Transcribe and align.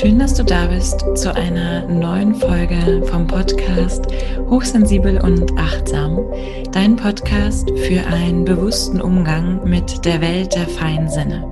Schön, 0.00 0.18
dass 0.18 0.32
du 0.32 0.44
da 0.44 0.66
bist 0.68 1.04
zu 1.14 1.34
einer 1.34 1.86
neuen 1.86 2.34
Folge 2.34 3.02
vom 3.04 3.26
Podcast 3.26 4.06
Hochsensibel 4.48 5.20
und 5.20 5.52
Achtsam. 5.58 6.24
Dein 6.72 6.96
Podcast 6.96 7.70
für 7.70 8.06
einen 8.06 8.46
bewussten 8.46 9.02
Umgang 9.02 9.62
mit 9.68 10.06
der 10.06 10.22
Welt 10.22 10.54
der 10.54 10.66
feinen 10.66 11.10
Sinne. 11.10 11.44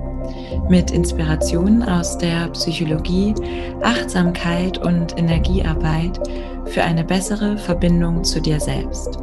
Mit 0.67 0.89
Inspirationen 0.89 1.83
aus 1.83 2.17
der 2.17 2.47
Psychologie, 2.47 3.35
Achtsamkeit 3.83 4.79
und 4.79 5.15
Energiearbeit 5.19 6.19
für 6.65 6.81
eine 6.81 7.03
bessere 7.03 7.55
Verbindung 7.55 8.23
zu 8.23 8.41
dir 8.41 8.59
selbst. 8.59 9.19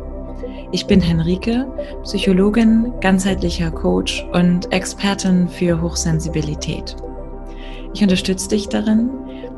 Ich 0.70 0.86
bin 0.86 1.00
Henrike, 1.00 1.66
Psychologin, 2.04 2.92
ganzheitlicher 3.00 3.72
Coach 3.72 4.24
und 4.32 4.72
Expertin 4.72 5.48
für 5.48 5.82
Hochsensibilität. 5.82 6.94
Ich 7.96 8.02
unterstütze 8.02 8.50
dich 8.50 8.68
darin, 8.68 9.08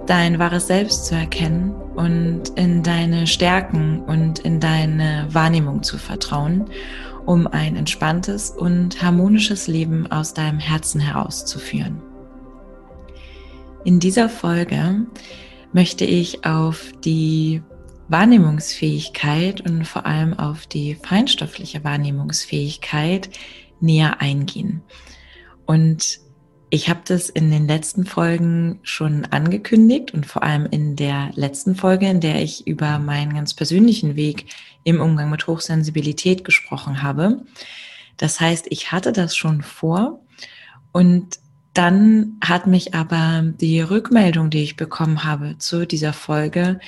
dein 0.06 0.38
wahres 0.38 0.68
Selbst 0.68 1.06
zu 1.06 1.16
erkennen 1.16 1.72
und 1.72 2.50
in 2.50 2.84
deine 2.84 3.26
Stärken 3.26 3.98
und 4.04 4.38
in 4.38 4.60
deine 4.60 5.26
Wahrnehmung 5.32 5.82
zu 5.82 5.98
vertrauen, 5.98 6.66
um 7.26 7.48
ein 7.48 7.74
entspanntes 7.74 8.50
und 8.50 9.02
harmonisches 9.02 9.66
Leben 9.66 10.06
aus 10.12 10.34
deinem 10.34 10.60
Herzen 10.60 11.00
herauszuführen. 11.00 12.00
In 13.84 13.98
dieser 13.98 14.28
Folge 14.28 15.04
möchte 15.72 16.04
ich 16.04 16.46
auf 16.46 16.92
die 17.04 17.60
Wahrnehmungsfähigkeit 18.06 19.68
und 19.68 19.84
vor 19.84 20.06
allem 20.06 20.38
auf 20.38 20.68
die 20.68 20.94
feinstoffliche 20.94 21.82
Wahrnehmungsfähigkeit 21.82 23.30
näher 23.80 24.20
eingehen. 24.20 24.82
Und 25.66 26.20
ich 26.70 26.90
habe 26.90 27.00
das 27.04 27.28
in 27.28 27.50
den 27.50 27.66
letzten 27.66 28.04
Folgen 28.04 28.78
schon 28.82 29.24
angekündigt 29.26 30.12
und 30.12 30.26
vor 30.26 30.42
allem 30.42 30.66
in 30.66 30.96
der 30.96 31.30
letzten 31.34 31.74
Folge, 31.74 32.08
in 32.08 32.20
der 32.20 32.42
ich 32.42 32.66
über 32.66 32.98
meinen 32.98 33.34
ganz 33.34 33.54
persönlichen 33.54 34.16
Weg 34.16 34.46
im 34.84 35.00
Umgang 35.00 35.30
mit 35.30 35.46
Hochsensibilität 35.46 36.44
gesprochen 36.44 37.02
habe. 37.02 37.42
Das 38.16 38.40
heißt, 38.40 38.66
ich 38.70 38.92
hatte 38.92 39.12
das 39.12 39.36
schon 39.36 39.62
vor 39.62 40.20
und 40.92 41.38
dann 41.72 42.38
hat 42.44 42.66
mich 42.66 42.94
aber 42.94 43.42
die 43.44 43.80
Rückmeldung, 43.80 44.50
die 44.50 44.62
ich 44.62 44.76
bekommen 44.76 45.24
habe 45.24 45.56
zu 45.58 45.86
dieser 45.86 46.12
Folge, 46.12 46.80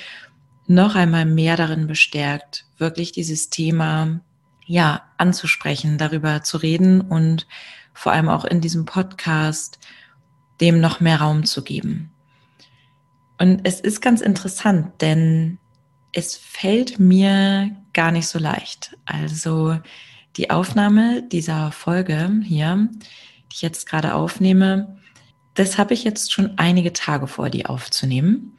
noch 0.67 0.95
einmal 0.95 1.25
mehr 1.25 1.57
darin 1.57 1.87
bestärkt, 1.87 2.65
wirklich 2.77 3.11
dieses 3.11 3.49
Thema 3.49 4.21
ja 4.65 5.03
anzusprechen, 5.17 5.97
darüber 5.97 6.43
zu 6.43 6.57
reden 6.57 7.01
und 7.01 7.47
vor 7.93 8.11
allem 8.11 8.29
auch 8.29 8.45
in 8.45 8.61
diesem 8.61 8.85
Podcast, 8.85 9.79
dem 10.59 10.79
noch 10.79 10.99
mehr 10.99 11.21
Raum 11.21 11.45
zu 11.45 11.63
geben. 11.63 12.11
Und 13.39 13.61
es 13.63 13.79
ist 13.79 14.01
ganz 14.01 14.21
interessant, 14.21 15.01
denn 15.01 15.57
es 16.13 16.35
fällt 16.35 16.99
mir 16.99 17.71
gar 17.93 18.11
nicht 18.11 18.27
so 18.27 18.37
leicht. 18.37 18.95
Also 19.05 19.79
die 20.37 20.51
Aufnahme 20.51 21.23
dieser 21.23 21.71
Folge 21.71 22.39
hier, 22.43 22.89
die 23.51 23.55
ich 23.55 23.61
jetzt 23.61 23.87
gerade 23.87 24.13
aufnehme, 24.13 24.97
das 25.55 25.77
habe 25.77 25.93
ich 25.93 26.03
jetzt 26.03 26.31
schon 26.31 26.57
einige 26.57 26.93
Tage 26.93 27.27
vor, 27.27 27.49
die 27.49 27.65
aufzunehmen. 27.65 28.55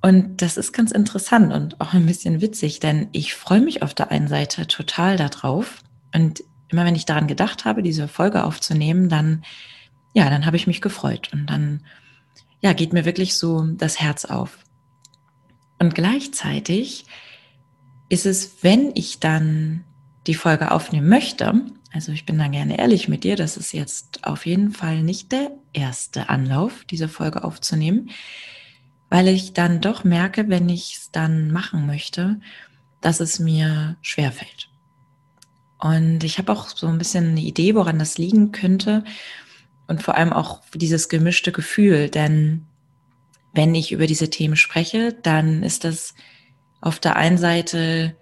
Und 0.00 0.42
das 0.42 0.56
ist 0.56 0.72
ganz 0.72 0.92
interessant 0.92 1.52
und 1.52 1.80
auch 1.80 1.92
ein 1.92 2.06
bisschen 2.06 2.40
witzig, 2.40 2.78
denn 2.78 3.08
ich 3.12 3.34
freue 3.34 3.60
mich 3.60 3.82
auf 3.82 3.94
der 3.94 4.12
einen 4.12 4.28
Seite 4.28 4.66
total 4.68 5.16
darauf. 5.16 5.82
Und 6.14 6.44
immer 6.68 6.84
wenn 6.84 6.94
ich 6.94 7.06
daran 7.06 7.26
gedacht 7.26 7.64
habe, 7.64 7.82
diese 7.82 8.08
Folge 8.08 8.44
aufzunehmen, 8.44 9.08
dann, 9.08 9.44
ja, 10.14 10.30
dann 10.30 10.46
habe 10.46 10.56
ich 10.56 10.66
mich 10.66 10.80
gefreut 10.80 11.30
und 11.32 11.46
dann, 11.46 11.84
ja, 12.60 12.72
geht 12.72 12.92
mir 12.92 13.04
wirklich 13.04 13.38
so 13.38 13.62
das 13.62 14.00
Herz 14.00 14.24
auf. 14.24 14.58
Und 15.78 15.94
gleichzeitig 15.94 17.06
ist 18.08 18.26
es, 18.26 18.62
wenn 18.62 18.92
ich 18.94 19.20
dann 19.20 19.84
die 20.26 20.34
Folge 20.34 20.70
aufnehmen 20.72 21.08
möchte, 21.08 21.62
also 21.92 22.12
ich 22.12 22.26
bin 22.26 22.38
da 22.38 22.48
gerne 22.48 22.78
ehrlich 22.78 23.08
mit 23.08 23.24
dir, 23.24 23.36
das 23.36 23.56
ist 23.56 23.72
jetzt 23.72 24.24
auf 24.24 24.44
jeden 24.44 24.72
Fall 24.72 25.02
nicht 25.02 25.32
der 25.32 25.50
erste 25.72 26.28
Anlauf, 26.28 26.84
diese 26.84 27.08
Folge 27.08 27.44
aufzunehmen, 27.44 28.10
weil 29.08 29.28
ich 29.28 29.54
dann 29.54 29.80
doch 29.80 30.04
merke, 30.04 30.48
wenn 30.48 30.68
ich 30.68 30.96
es 30.96 31.10
dann 31.10 31.50
machen 31.50 31.86
möchte, 31.86 32.40
dass 33.00 33.20
es 33.20 33.38
mir 33.38 33.96
schwerfällt. 34.02 34.68
Und 35.78 36.24
ich 36.24 36.38
habe 36.38 36.52
auch 36.52 36.68
so 36.68 36.86
ein 36.86 36.98
bisschen 36.98 37.30
eine 37.30 37.40
Idee, 37.40 37.74
woran 37.74 37.98
das 37.98 38.18
liegen 38.18 38.52
könnte. 38.52 39.04
Und 39.86 40.02
vor 40.02 40.16
allem 40.16 40.32
auch 40.32 40.60
dieses 40.74 41.08
gemischte 41.08 41.52
Gefühl. 41.52 42.08
Denn 42.08 42.66
wenn 43.54 43.74
ich 43.74 43.92
über 43.92 44.06
diese 44.06 44.30
Themen 44.30 44.56
spreche, 44.56 45.12
dann 45.22 45.62
ist 45.62 45.84
das 45.84 46.14
auf 46.80 46.98
der 46.98 47.16
einen 47.16 47.38
Seite 47.38 48.16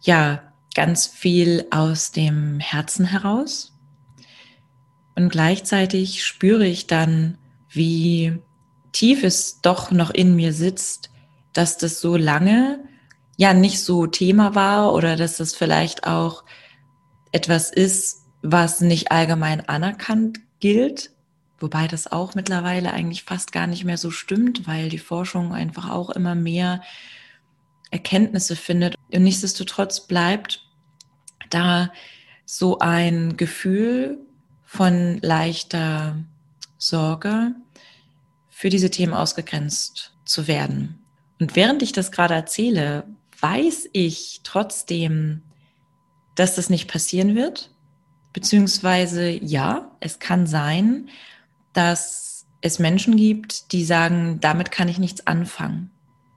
ja 0.00 0.42
ganz 0.74 1.06
viel 1.06 1.66
aus 1.70 2.12
dem 2.12 2.60
Herzen 2.60 3.04
heraus. 3.04 3.74
Und 5.16 5.30
gleichzeitig 5.30 6.24
spüre 6.24 6.66
ich 6.66 6.86
dann, 6.86 7.38
wie 7.68 8.38
tief 8.92 9.24
es 9.24 9.60
doch 9.60 9.90
noch 9.90 10.10
in 10.10 10.36
mir 10.36 10.52
sitzt, 10.52 11.10
dass 11.52 11.76
das 11.76 12.00
so 12.00 12.16
lange 12.16 12.84
ja 13.38 13.54
nicht 13.54 13.82
so 13.82 14.06
Thema 14.06 14.54
war 14.54 14.92
oder 14.92 15.16
dass 15.16 15.36
das 15.36 15.54
vielleicht 15.54 16.06
auch 16.06 16.44
etwas 17.32 17.70
ist, 17.70 18.24
was 18.42 18.80
nicht 18.80 19.12
allgemein 19.12 19.66
anerkannt 19.68 20.40
gilt, 20.58 21.12
wobei 21.60 21.86
das 21.86 22.10
auch 22.10 22.34
mittlerweile 22.34 22.92
eigentlich 22.92 23.22
fast 23.22 23.52
gar 23.52 23.68
nicht 23.68 23.84
mehr 23.84 23.96
so 23.96 24.10
stimmt, 24.10 24.66
weil 24.66 24.88
die 24.88 24.98
Forschung 24.98 25.54
einfach 25.54 25.88
auch 25.88 26.10
immer 26.10 26.34
mehr 26.34 26.82
Erkenntnisse 27.92 28.56
findet. 28.56 28.96
Und 29.12 29.22
nichtsdestotrotz 29.22 30.06
bleibt 30.08 30.66
da 31.48 31.92
so 32.44 32.80
ein 32.80 33.36
Gefühl 33.36 34.18
von 34.64 35.18
leichter 35.22 36.16
Sorge 36.76 37.54
für 38.48 38.68
diese 38.68 38.90
Themen 38.90 39.14
ausgegrenzt 39.14 40.12
zu 40.24 40.48
werden. 40.48 40.98
Und 41.38 41.54
während 41.54 41.82
ich 41.82 41.92
das 41.92 42.10
gerade 42.10 42.34
erzähle, 42.34 43.04
weiß 43.40 43.90
ich 43.92 44.40
trotzdem, 44.44 45.42
dass 46.34 46.56
das 46.56 46.70
nicht 46.70 46.90
passieren 46.90 47.34
wird. 47.34 47.70
Beziehungsweise 48.32 49.30
ja, 49.30 49.90
es 50.00 50.18
kann 50.18 50.46
sein, 50.46 51.08
dass 51.72 52.46
es 52.60 52.78
Menschen 52.78 53.16
gibt, 53.16 53.72
die 53.72 53.84
sagen, 53.84 54.38
damit 54.40 54.70
kann 54.70 54.88
ich 54.88 54.98
nichts 54.98 55.26
anfangen. 55.26 55.90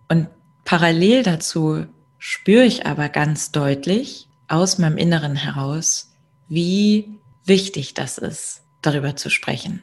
Und 0.10 0.28
parallel 0.66 1.24
dazu 1.24 1.86
spüre 2.18 2.64
ich 2.64 2.86
aber 2.86 3.10
ganz 3.10 3.52
deutlich 3.52 4.28
aus 4.48 4.78
meinem 4.78 4.98
Inneren 4.98 5.36
heraus, 5.36 6.14
wie 6.48 7.10
wichtig 7.46 7.94
das 7.94 8.18
ist, 8.18 8.64
darüber 8.82 9.16
zu 9.16 9.30
sprechen. 9.30 9.82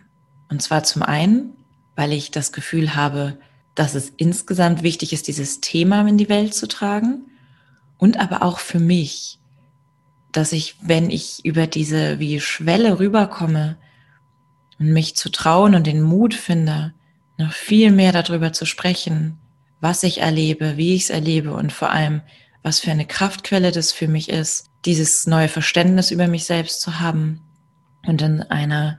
Und 0.49 0.63
zwar 0.63 0.85
zum 0.85 1.03
einen, 1.03 1.55
weil 1.97 2.13
ich 2.13 2.31
das 2.31 2.53
Gefühl 2.53 2.95
habe, 2.95 3.39
dass 3.79 3.95
es 3.95 4.13
insgesamt 4.17 4.83
wichtig 4.83 5.13
ist, 5.13 5.29
dieses 5.29 5.61
Thema 5.61 6.01
in 6.09 6.19
die 6.19 6.29
Welt 6.29 6.53
zu 6.53 6.67
tragen. 6.67 7.27
Und 7.97 8.19
aber 8.19 8.43
auch 8.43 8.59
für 8.59 8.81
mich, 8.81 9.39
dass 10.33 10.53
ich, 10.53 10.77
wenn 10.83 11.11
ich 11.11 11.45
über 11.45 11.69
diese 11.69 12.19
wie 12.19 12.41
Schwelle 12.41 12.99
rüberkomme 12.99 13.77
und 14.81 14.93
mich 14.93 15.15
zu 15.15 15.31
trauen 15.31 15.77
und 15.77 15.87
den 15.87 16.03
Mut 16.03 16.35
finde, 16.35 16.93
noch 17.39 17.53
viel 17.53 17.93
mehr 17.93 18.11
darüber 18.11 18.53
zu 18.53 18.67
sprechen, 18.67 19.39
was 19.81 20.03
ich 20.03 20.21
erlebe, 20.21 20.77
wie 20.77 20.97
ich 20.97 21.05
es 21.05 21.11
erlebe 21.11 21.53
und 21.53 21.73
vor 21.73 21.91
allem, 21.91 22.23
was 22.65 22.81
für 22.81 22.91
eine 22.91 23.07
Kraftquelle 23.07 23.71
das 23.71 23.93
für 23.93 24.09
mich 24.09 24.29
ist, 24.29 24.71
dieses 24.87 25.29
neue 25.29 25.49
Verständnis 25.49 26.11
über 26.11 26.27
mich 26.27 26.45
selbst 26.45 26.81
zu 26.81 26.99
haben 26.99 27.43
und 28.05 28.23
in 28.23 28.43
einer 28.43 28.99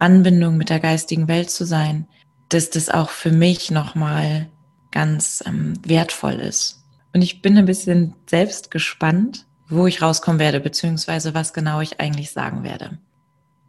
Anbindung 0.00 0.56
mit 0.56 0.68
der 0.68 0.80
geistigen 0.80 1.28
Welt 1.28 1.50
zu 1.50 1.64
sein, 1.64 2.08
dass 2.48 2.70
das 2.70 2.88
auch 2.88 3.10
für 3.10 3.32
mich 3.32 3.70
nochmal 3.70 4.48
ganz 4.90 5.42
ähm, 5.46 5.74
wertvoll 5.84 6.34
ist. 6.34 6.84
Und 7.12 7.22
ich 7.22 7.42
bin 7.42 7.56
ein 7.58 7.66
bisschen 7.66 8.14
selbst 8.26 8.70
gespannt, 8.70 9.46
wo 9.68 9.86
ich 9.86 10.02
rauskommen 10.02 10.38
werde, 10.38 10.60
beziehungsweise 10.60 11.34
was 11.34 11.52
genau 11.52 11.80
ich 11.80 12.00
eigentlich 12.00 12.30
sagen 12.30 12.62
werde. 12.62 12.98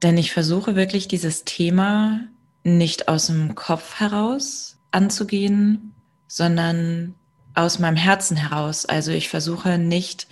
Denn 0.03 0.17
ich 0.17 0.31
versuche 0.31 0.75
wirklich 0.75 1.07
dieses 1.07 1.43
Thema 1.43 2.21
nicht 2.63 3.07
aus 3.07 3.27
dem 3.27 3.55
Kopf 3.55 3.99
heraus 3.99 4.77
anzugehen, 4.91 5.93
sondern 6.27 7.15
aus 7.55 7.79
meinem 7.79 7.95
Herzen 7.95 8.37
heraus. 8.37 8.85
Also 8.85 9.11
ich 9.11 9.29
versuche 9.29 9.77
nicht 9.77 10.27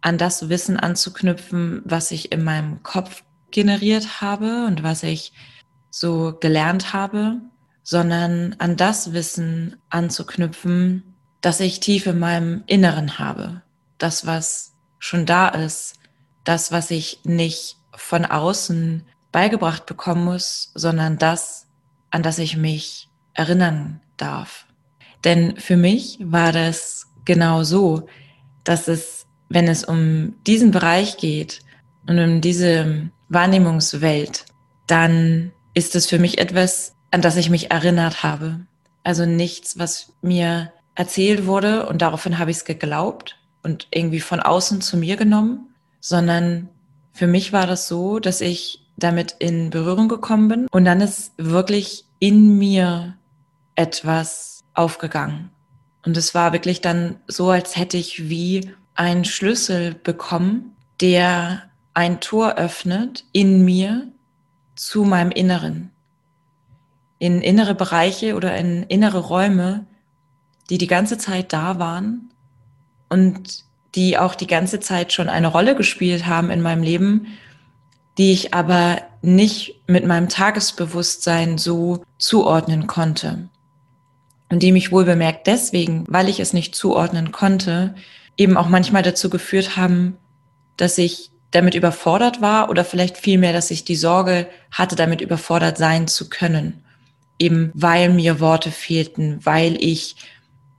an 0.00 0.18
das 0.18 0.48
Wissen 0.48 0.76
anzuknüpfen, 0.76 1.82
was 1.84 2.10
ich 2.10 2.30
in 2.30 2.44
meinem 2.44 2.82
Kopf 2.82 3.24
generiert 3.50 4.20
habe 4.20 4.66
und 4.66 4.82
was 4.82 5.02
ich 5.02 5.32
so 5.90 6.36
gelernt 6.38 6.92
habe, 6.92 7.40
sondern 7.88 8.54
an 8.58 8.76
das 8.76 9.14
Wissen 9.14 9.76
anzuknüpfen, 9.88 11.14
das 11.40 11.58
ich 11.58 11.80
tief 11.80 12.04
in 12.04 12.18
meinem 12.18 12.62
Inneren 12.66 13.18
habe. 13.18 13.62
Das, 13.96 14.26
was 14.26 14.74
schon 14.98 15.24
da 15.24 15.48
ist, 15.48 15.94
das, 16.44 16.70
was 16.70 16.90
ich 16.90 17.20
nicht 17.24 17.78
von 17.94 18.26
außen 18.26 19.06
beigebracht 19.32 19.86
bekommen 19.86 20.26
muss, 20.26 20.70
sondern 20.74 21.16
das, 21.16 21.66
an 22.10 22.22
das 22.22 22.38
ich 22.38 22.58
mich 22.58 23.08
erinnern 23.32 24.02
darf. 24.18 24.66
Denn 25.24 25.56
für 25.56 25.78
mich 25.78 26.18
war 26.20 26.52
das 26.52 27.06
genau 27.24 27.62
so, 27.62 28.06
dass 28.64 28.86
es, 28.86 29.24
wenn 29.48 29.66
es 29.66 29.82
um 29.82 30.34
diesen 30.46 30.72
Bereich 30.72 31.16
geht 31.16 31.60
und 32.06 32.18
um 32.18 32.42
diese 32.42 33.10
Wahrnehmungswelt, 33.30 34.44
dann 34.86 35.52
ist 35.72 35.96
es 35.96 36.04
für 36.04 36.18
mich 36.18 36.36
etwas, 36.36 36.97
an 37.10 37.22
das 37.22 37.36
ich 37.36 37.50
mich 37.50 37.70
erinnert 37.70 38.22
habe. 38.22 38.60
Also 39.04 39.24
nichts, 39.24 39.78
was 39.78 40.12
mir 40.22 40.72
erzählt 40.94 41.46
wurde 41.46 41.86
und 41.86 42.02
daraufhin 42.02 42.38
habe 42.38 42.50
ich 42.50 42.58
es 42.58 42.64
geglaubt 42.64 43.38
und 43.62 43.86
irgendwie 43.90 44.20
von 44.20 44.40
außen 44.40 44.80
zu 44.80 44.96
mir 44.96 45.16
genommen, 45.16 45.74
sondern 46.00 46.68
für 47.12 47.26
mich 47.26 47.52
war 47.52 47.66
das 47.66 47.88
so, 47.88 48.18
dass 48.18 48.40
ich 48.40 48.84
damit 48.96 49.36
in 49.38 49.70
Berührung 49.70 50.08
gekommen 50.08 50.48
bin 50.48 50.66
und 50.70 50.84
dann 50.84 51.00
ist 51.00 51.32
wirklich 51.36 52.04
in 52.18 52.58
mir 52.58 53.16
etwas 53.76 54.64
aufgegangen. 54.74 55.50
Und 56.04 56.16
es 56.16 56.34
war 56.34 56.52
wirklich 56.52 56.80
dann 56.80 57.16
so, 57.26 57.50
als 57.50 57.76
hätte 57.76 57.96
ich 57.96 58.28
wie 58.28 58.70
einen 58.94 59.24
Schlüssel 59.24 59.94
bekommen, 59.94 60.76
der 61.00 61.62
ein 61.94 62.20
Tor 62.20 62.54
öffnet 62.54 63.24
in 63.32 63.64
mir 63.64 64.08
zu 64.74 65.04
meinem 65.04 65.30
Inneren. 65.30 65.90
In 67.18 67.42
innere 67.42 67.74
Bereiche 67.74 68.36
oder 68.36 68.56
in 68.56 68.84
innere 68.84 69.18
Räume, 69.18 69.86
die 70.70 70.78
die 70.78 70.86
ganze 70.86 71.18
Zeit 71.18 71.52
da 71.52 71.78
waren 71.78 72.30
und 73.08 73.64
die 73.94 74.18
auch 74.18 74.34
die 74.34 74.46
ganze 74.46 74.80
Zeit 74.80 75.12
schon 75.12 75.28
eine 75.28 75.48
Rolle 75.48 75.74
gespielt 75.74 76.26
haben 76.26 76.50
in 76.50 76.60
meinem 76.60 76.82
Leben, 76.82 77.26
die 78.18 78.32
ich 78.32 78.54
aber 78.54 78.98
nicht 79.22 79.80
mit 79.86 80.06
meinem 80.06 80.28
Tagesbewusstsein 80.28 81.58
so 81.58 82.04
zuordnen 82.18 82.86
konnte. 82.86 83.48
Und 84.50 84.62
die 84.62 84.72
mich 84.72 84.92
wohl 84.92 85.04
bemerkt 85.04 85.46
deswegen, 85.46 86.04
weil 86.08 86.28
ich 86.28 86.40
es 86.40 86.52
nicht 86.52 86.74
zuordnen 86.74 87.32
konnte, 87.32 87.94
eben 88.36 88.56
auch 88.56 88.68
manchmal 88.68 89.02
dazu 89.02 89.30
geführt 89.30 89.76
haben, 89.76 90.16
dass 90.76 90.98
ich 90.98 91.30
damit 91.50 91.74
überfordert 91.74 92.40
war 92.40 92.70
oder 92.70 92.84
vielleicht 92.84 93.16
vielmehr, 93.16 93.52
dass 93.52 93.70
ich 93.70 93.84
die 93.84 93.96
Sorge 93.96 94.48
hatte, 94.70 94.96
damit 94.96 95.20
überfordert 95.20 95.78
sein 95.78 96.08
zu 96.08 96.28
können. 96.28 96.82
Eben 97.38 97.70
weil 97.74 98.10
mir 98.10 98.40
Worte 98.40 98.70
fehlten, 98.70 99.38
weil 99.44 99.76
ich 99.82 100.16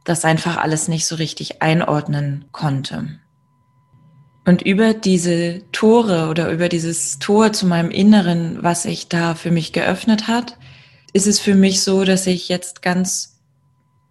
das 0.03 0.25
einfach 0.25 0.57
alles 0.57 0.87
nicht 0.87 1.05
so 1.05 1.15
richtig 1.15 1.61
einordnen 1.61 2.45
konnte. 2.51 3.19
Und 4.45 4.63
über 4.63 4.93
diese 4.93 5.61
Tore 5.71 6.27
oder 6.29 6.51
über 6.51 6.69
dieses 6.69 7.19
Tor 7.19 7.53
zu 7.53 7.67
meinem 7.67 7.91
Inneren, 7.91 8.63
was 8.63 8.83
sich 8.83 9.07
da 9.07 9.35
für 9.35 9.51
mich 9.51 9.73
geöffnet 9.73 10.27
hat, 10.27 10.57
ist 11.13 11.27
es 11.27 11.39
für 11.39 11.55
mich 11.55 11.83
so, 11.83 12.03
dass 12.03 12.25
ich 12.25 12.49
jetzt 12.49 12.81
ganz 12.81 13.39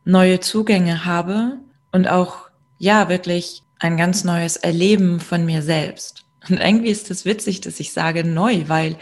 neue 0.04 0.40
Zugänge 0.40 1.04
habe 1.04 1.58
und 1.92 2.08
auch, 2.08 2.48
ja, 2.78 3.08
wirklich 3.08 3.62
ein 3.80 3.96
ganz 3.96 4.24
neues 4.24 4.56
Erleben 4.56 5.20
von 5.20 5.44
mir 5.44 5.62
selbst. 5.62 6.24
Und 6.48 6.60
irgendwie 6.60 6.90
ist 6.90 7.02
es 7.02 7.08
das 7.08 7.24
witzig, 7.24 7.60
dass 7.60 7.80
ich 7.80 7.92
sage 7.92 8.24
neu, 8.24 8.64
weil 8.68 8.96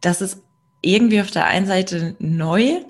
das 0.00 0.20
ist 0.20 0.42
irgendwie 0.84 1.20
auf 1.20 1.30
der 1.30 1.46
einen 1.46 1.66
Seite 1.66 2.16
neu 2.18 2.80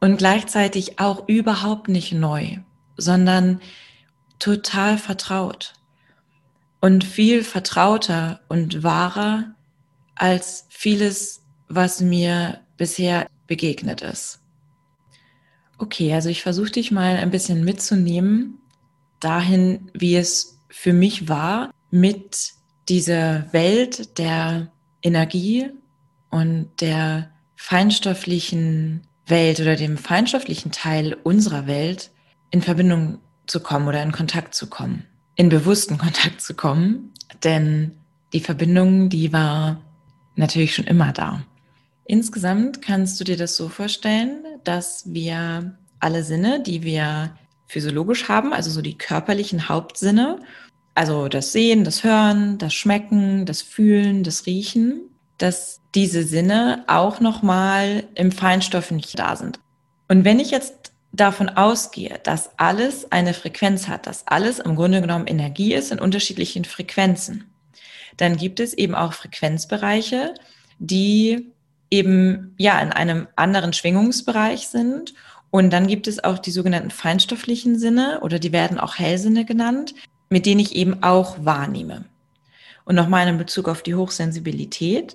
und 0.00 0.16
gleichzeitig 0.16 0.98
auch 0.98 1.28
überhaupt 1.28 1.88
nicht 1.88 2.12
neu, 2.12 2.58
sondern 2.96 3.60
total 4.38 4.98
vertraut 4.98 5.74
und 6.80 7.04
viel 7.04 7.44
vertrauter 7.44 8.40
und 8.48 8.82
wahrer 8.82 9.54
als 10.14 10.66
vieles, 10.70 11.42
was 11.68 12.00
mir 12.00 12.60
bisher 12.76 13.26
begegnet 13.46 14.02
ist. 14.02 14.40
Okay, 15.78 16.12
also 16.12 16.28
ich 16.28 16.42
versuche 16.42 16.72
dich 16.72 16.90
mal 16.90 17.16
ein 17.16 17.30
bisschen 17.30 17.64
mitzunehmen 17.64 18.58
dahin, 19.18 19.90
wie 19.94 20.16
es 20.16 20.58
für 20.68 20.92
mich 20.92 21.28
war, 21.28 21.70
mit 21.90 22.52
dieser 22.88 23.52
Welt 23.52 24.18
der 24.18 24.72
Energie 25.02 25.70
und 26.30 26.68
der 26.80 27.30
feinstofflichen 27.56 29.02
Welt 29.26 29.60
oder 29.60 29.76
dem 29.76 29.98
feinstofflichen 29.98 30.72
Teil 30.72 31.16
unserer 31.22 31.66
Welt 31.66 32.10
in 32.50 32.62
Verbindung 32.62 33.18
zu 33.46 33.60
kommen 33.60 33.88
oder 33.88 34.02
in 34.02 34.12
Kontakt 34.12 34.54
zu 34.54 34.68
kommen, 34.68 35.04
in 35.36 35.48
bewussten 35.48 35.98
Kontakt 35.98 36.40
zu 36.40 36.54
kommen, 36.54 37.12
denn 37.44 37.92
die 38.32 38.40
Verbindung, 38.40 39.08
die 39.08 39.32
war 39.32 39.80
natürlich 40.36 40.74
schon 40.74 40.86
immer 40.86 41.12
da. 41.12 41.42
Insgesamt 42.04 42.82
kannst 42.82 43.20
du 43.20 43.24
dir 43.24 43.36
das 43.36 43.56
so 43.56 43.68
vorstellen, 43.68 44.44
dass 44.64 45.12
wir 45.12 45.76
alle 46.00 46.24
Sinne, 46.24 46.62
die 46.62 46.82
wir 46.82 47.36
physiologisch 47.66 48.28
haben, 48.28 48.52
also 48.52 48.70
so 48.70 48.82
die 48.82 48.98
körperlichen 48.98 49.68
Hauptsinne, 49.68 50.40
also 50.94 51.28
das 51.28 51.52
Sehen, 51.52 51.84
das 51.84 52.02
Hören, 52.02 52.58
das 52.58 52.74
Schmecken, 52.74 53.46
das 53.46 53.62
Fühlen, 53.62 54.24
das 54.24 54.46
Riechen, 54.46 55.09
dass 55.42 55.80
diese 55.94 56.22
Sinne 56.22 56.84
auch 56.86 57.20
nochmal 57.20 58.04
im 58.14 58.30
Feinstoff 58.30 58.90
nicht 58.90 59.18
da 59.18 59.36
sind. 59.36 59.58
Und 60.08 60.24
wenn 60.24 60.38
ich 60.38 60.50
jetzt 60.50 60.92
davon 61.12 61.48
ausgehe, 61.48 62.20
dass 62.22 62.50
alles 62.58 63.10
eine 63.10 63.34
Frequenz 63.34 63.88
hat, 63.88 64.06
dass 64.06 64.26
alles 64.26 64.58
im 64.58 64.76
Grunde 64.76 65.00
genommen 65.00 65.26
Energie 65.26 65.74
ist 65.74 65.90
in 65.90 65.98
unterschiedlichen 65.98 66.64
Frequenzen, 66.64 67.50
dann 68.16 68.36
gibt 68.36 68.60
es 68.60 68.74
eben 68.74 68.94
auch 68.94 69.12
Frequenzbereiche, 69.12 70.34
die 70.78 71.52
eben 71.90 72.54
ja 72.58 72.78
in 72.80 72.92
einem 72.92 73.26
anderen 73.34 73.72
Schwingungsbereich 73.72 74.68
sind. 74.68 75.14
Und 75.50 75.72
dann 75.72 75.86
gibt 75.88 76.06
es 76.06 76.22
auch 76.22 76.38
die 76.38 76.52
sogenannten 76.52 76.90
feinstofflichen 76.90 77.78
Sinne 77.78 78.20
oder 78.20 78.38
die 78.38 78.52
werden 78.52 78.78
auch 78.78 78.96
Hellsinne 78.96 79.44
genannt, 79.44 79.94
mit 80.28 80.46
denen 80.46 80.60
ich 80.60 80.76
eben 80.76 81.02
auch 81.02 81.44
wahrnehme. 81.44 82.04
Und 82.90 82.96
nochmal 82.96 83.28
in 83.28 83.38
Bezug 83.38 83.68
auf 83.68 83.84
die 83.84 83.94
Hochsensibilität. 83.94 85.14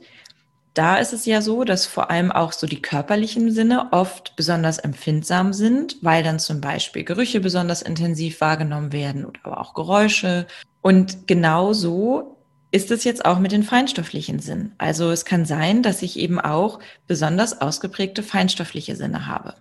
Da 0.74 0.95
ist 0.95 1.12
es 1.12 1.25
ja 1.25 1.42
so, 1.42 1.66
dass 1.66 1.86
vor 1.86 2.10
allem 2.10 2.31
auch 2.31 2.54
so 2.54 2.68
die 2.68 2.81
körperlichen 2.81 3.51
Sinne 3.51 3.89
oft 3.92 4.38
besonders 4.38 4.77
empfindsam 4.77 5.51
sind, 5.51 5.98
weil 6.01 6.24
dann 6.24 6.39
zum 6.39 6.62
Beispiel 6.62 7.04
Gerüche 7.04 7.42
besonders 7.42 7.81
intensiv 7.81 8.39
wahrgenommen 8.39 8.94
werden 8.94 9.25
oder 9.25 9.42
aber 9.44 9.60
auch 9.60 9.74
Geräusche. 9.74 10.48
Und 10.81 11.27
genau 11.27 11.74
so 11.74 12.38
ist 12.72 12.92
es 12.92 13.04
jetzt 13.04 13.25
auch 13.25 13.39
mit 13.39 13.51
den 13.51 13.63
feinstofflichen 13.63 14.39
Sinnen. 14.39 14.74
Also 14.77 15.12
es 15.12 15.25
kann 15.25 15.44
sein, 15.44 15.83
dass 15.83 16.01
ich 16.01 16.18
eben 16.18 16.39
auch 16.39 16.80
besonders 17.07 17.60
ausgeprägte 17.60 18.24
feinstoffliche 18.24 18.96
Sinne 18.96 19.27
habe. 19.27 19.53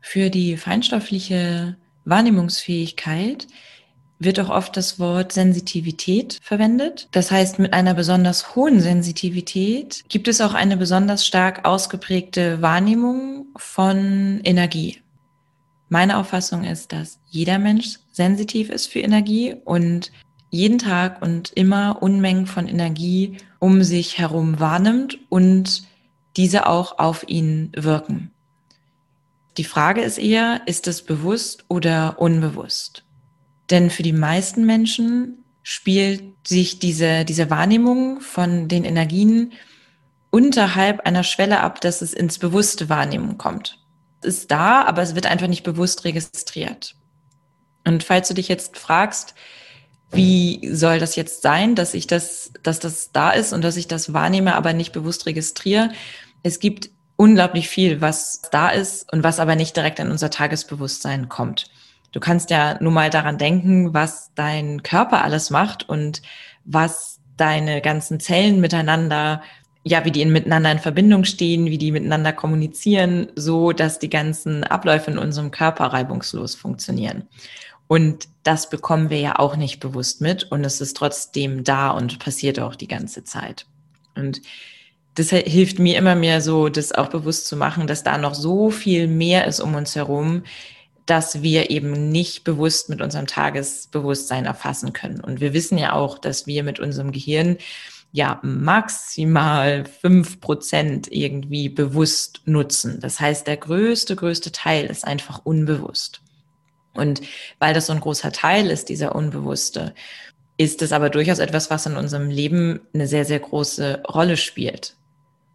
Für 0.00 0.30
die 0.30 0.56
feinstoffliche 0.56 1.76
Wahrnehmungsfähigkeit 2.06 3.46
wird 4.18 4.40
auch 4.40 4.50
oft 4.50 4.76
das 4.76 4.98
Wort 4.98 5.32
Sensitivität 5.32 6.38
verwendet. 6.42 7.08
Das 7.12 7.30
heißt, 7.30 7.58
mit 7.58 7.72
einer 7.72 7.94
besonders 7.94 8.56
hohen 8.56 8.80
Sensitivität 8.80 10.04
gibt 10.08 10.28
es 10.28 10.40
auch 10.40 10.54
eine 10.54 10.76
besonders 10.76 11.26
stark 11.26 11.64
ausgeprägte 11.64 12.60
Wahrnehmung 12.60 13.46
von 13.56 14.40
Energie. 14.42 15.00
Meine 15.88 16.18
Auffassung 16.18 16.64
ist, 16.64 16.92
dass 16.92 17.18
jeder 17.26 17.58
Mensch 17.58 17.98
sensitiv 18.10 18.68
ist 18.68 18.86
für 18.86 19.00
Energie 19.00 19.54
und 19.64 20.12
jeden 20.50 20.78
Tag 20.78 21.22
und 21.22 21.50
immer 21.52 22.02
Unmengen 22.02 22.46
von 22.46 22.68
Energie 22.68 23.38
um 23.58 23.82
sich 23.82 24.18
herum 24.18 24.60
wahrnimmt 24.60 25.18
und 25.28 25.82
diese 26.36 26.66
auch 26.66 26.98
auf 26.98 27.28
ihn 27.28 27.72
wirken. 27.74 28.30
Die 29.56 29.64
Frage 29.64 30.02
ist 30.02 30.18
eher, 30.18 30.62
ist 30.66 30.86
es 30.86 31.02
bewusst 31.02 31.64
oder 31.68 32.20
unbewusst? 32.20 33.04
Denn 33.70 33.90
für 33.90 34.02
die 34.02 34.12
meisten 34.12 34.64
Menschen 34.64 35.44
spielt 35.62 36.22
sich 36.46 36.78
diese, 36.78 37.24
diese 37.24 37.50
Wahrnehmung 37.50 38.20
von 38.20 38.68
den 38.68 38.84
Energien 38.84 39.52
unterhalb 40.30 41.00
einer 41.06 41.24
Schwelle 41.24 41.60
ab, 41.60 41.80
dass 41.80 42.02
es 42.02 42.14
ins 42.14 42.38
bewusste 42.38 42.88
Wahrnehmen 42.88 43.38
kommt. 43.38 43.78
Es 44.20 44.38
ist 44.38 44.50
da, 44.50 44.84
aber 44.84 45.02
es 45.02 45.14
wird 45.14 45.26
einfach 45.26 45.46
nicht 45.46 45.62
bewusst 45.62 46.04
registriert. 46.04 46.94
Und 47.84 48.02
falls 48.02 48.28
du 48.28 48.34
dich 48.34 48.48
jetzt 48.48 48.76
fragst, 48.76 49.34
wie 50.10 50.68
soll 50.72 50.98
das 50.98 51.16
jetzt 51.16 51.42
sein, 51.42 51.74
dass 51.74 51.94
ich 51.94 52.06
das, 52.06 52.52
dass 52.62 52.78
das 52.78 53.12
da 53.12 53.30
ist 53.30 53.52
und 53.52 53.62
dass 53.62 53.76
ich 53.76 53.88
das 53.88 54.12
wahrnehme, 54.12 54.54
aber 54.54 54.72
nicht 54.72 54.92
bewusst 54.92 55.26
registriere? 55.26 55.92
Es 56.42 56.60
gibt 56.60 56.90
unglaublich 57.16 57.68
viel, 57.68 58.00
was 58.00 58.42
da 58.50 58.70
ist 58.70 59.12
und 59.12 59.22
was 59.22 59.40
aber 59.40 59.54
nicht 59.54 59.76
direkt 59.76 59.98
in 59.98 60.10
unser 60.10 60.30
Tagesbewusstsein 60.30 61.28
kommt. 61.28 61.66
Du 62.12 62.20
kannst 62.20 62.50
ja 62.50 62.80
nur 62.80 62.92
mal 62.92 63.10
daran 63.10 63.38
denken, 63.38 63.94
was 63.94 64.32
dein 64.34 64.82
Körper 64.82 65.22
alles 65.22 65.50
macht 65.50 65.88
und 65.88 66.22
was 66.64 67.20
deine 67.36 67.80
ganzen 67.80 68.20
Zellen 68.20 68.60
miteinander, 68.60 69.42
ja, 69.84 70.04
wie 70.04 70.10
die 70.10 70.24
miteinander 70.24 70.72
in 70.72 70.78
Verbindung 70.78 71.24
stehen, 71.24 71.66
wie 71.66 71.78
die 71.78 71.92
miteinander 71.92 72.32
kommunizieren, 72.32 73.28
so 73.36 73.72
dass 73.72 73.98
die 73.98 74.10
ganzen 74.10 74.64
Abläufe 74.64 75.10
in 75.10 75.18
unserem 75.18 75.50
Körper 75.50 75.86
reibungslos 75.86 76.54
funktionieren. 76.54 77.28
Und 77.86 78.28
das 78.42 78.68
bekommen 78.68 79.08
wir 79.08 79.18
ja 79.18 79.38
auch 79.38 79.56
nicht 79.56 79.80
bewusst 79.80 80.20
mit 80.20 80.44
und 80.44 80.64
es 80.64 80.80
ist 80.80 80.96
trotzdem 80.96 81.64
da 81.64 81.90
und 81.90 82.18
passiert 82.18 82.60
auch 82.60 82.74
die 82.74 82.88
ganze 82.88 83.24
Zeit. 83.24 83.66
Und 84.14 84.42
das 85.14 85.30
hilft 85.30 85.78
mir 85.78 85.96
immer 85.96 86.14
mehr 86.14 86.40
so, 86.40 86.68
das 86.68 86.92
auch 86.92 87.08
bewusst 87.08 87.46
zu 87.46 87.56
machen, 87.56 87.86
dass 87.86 88.04
da 88.04 88.18
noch 88.18 88.34
so 88.34 88.70
viel 88.70 89.08
mehr 89.08 89.46
ist 89.46 89.60
um 89.60 89.74
uns 89.74 89.96
herum, 89.96 90.44
dass 91.08 91.42
wir 91.42 91.70
eben 91.70 92.10
nicht 92.10 92.44
bewusst 92.44 92.90
mit 92.90 93.00
unserem 93.00 93.26
Tagesbewusstsein 93.26 94.44
erfassen 94.44 94.92
können. 94.92 95.20
Und 95.20 95.40
wir 95.40 95.54
wissen 95.54 95.78
ja 95.78 95.94
auch, 95.94 96.18
dass 96.18 96.46
wir 96.46 96.62
mit 96.62 96.80
unserem 96.80 97.12
Gehirn 97.12 97.56
ja 98.12 98.38
maximal 98.42 99.86
fünf 99.86 100.38
Prozent 100.40 101.10
irgendwie 101.10 101.70
bewusst 101.70 102.42
nutzen. 102.44 103.00
Das 103.00 103.20
heißt, 103.20 103.46
der 103.46 103.56
größte, 103.56 104.16
größte 104.16 104.52
Teil 104.52 104.84
ist 104.86 105.06
einfach 105.06 105.40
unbewusst. 105.44 106.20
Und 106.92 107.22
weil 107.58 107.72
das 107.72 107.86
so 107.86 107.94
ein 107.94 108.00
großer 108.00 108.30
Teil 108.30 108.70
ist, 108.70 108.90
dieser 108.90 109.14
Unbewusste, 109.14 109.94
ist 110.58 110.82
es 110.82 110.92
aber 110.92 111.08
durchaus 111.08 111.38
etwas, 111.38 111.70
was 111.70 111.86
in 111.86 111.96
unserem 111.96 112.28
Leben 112.28 112.80
eine 112.92 113.06
sehr, 113.06 113.24
sehr 113.24 113.40
große 113.40 114.02
Rolle 114.06 114.36
spielt. 114.36 114.94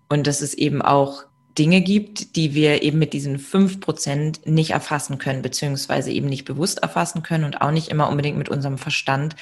Und 0.10 0.26
dass 0.26 0.42
es 0.42 0.56
eben 0.56 0.82
auch 0.82 1.26
Dinge 1.58 1.82
gibt, 1.82 2.36
die 2.36 2.54
wir 2.54 2.82
eben 2.82 2.98
mit 2.98 3.14
diesen 3.14 3.38
fünf 3.38 3.80
Prozent 3.80 4.46
nicht 4.46 4.72
erfassen 4.72 5.20
können, 5.20 5.42
beziehungsweise 5.42 6.12
eben 6.12 6.28
nicht 6.28 6.46
bewusst 6.46 6.80
erfassen 6.80 7.22
können 7.22 7.44
und 7.44 7.62
auch 7.62 7.72
nicht 7.72 7.90
immer 7.90 8.10
unbedingt 8.10 8.38
mit 8.38 8.50
unserem 8.50 8.78
Verstand 8.78 9.36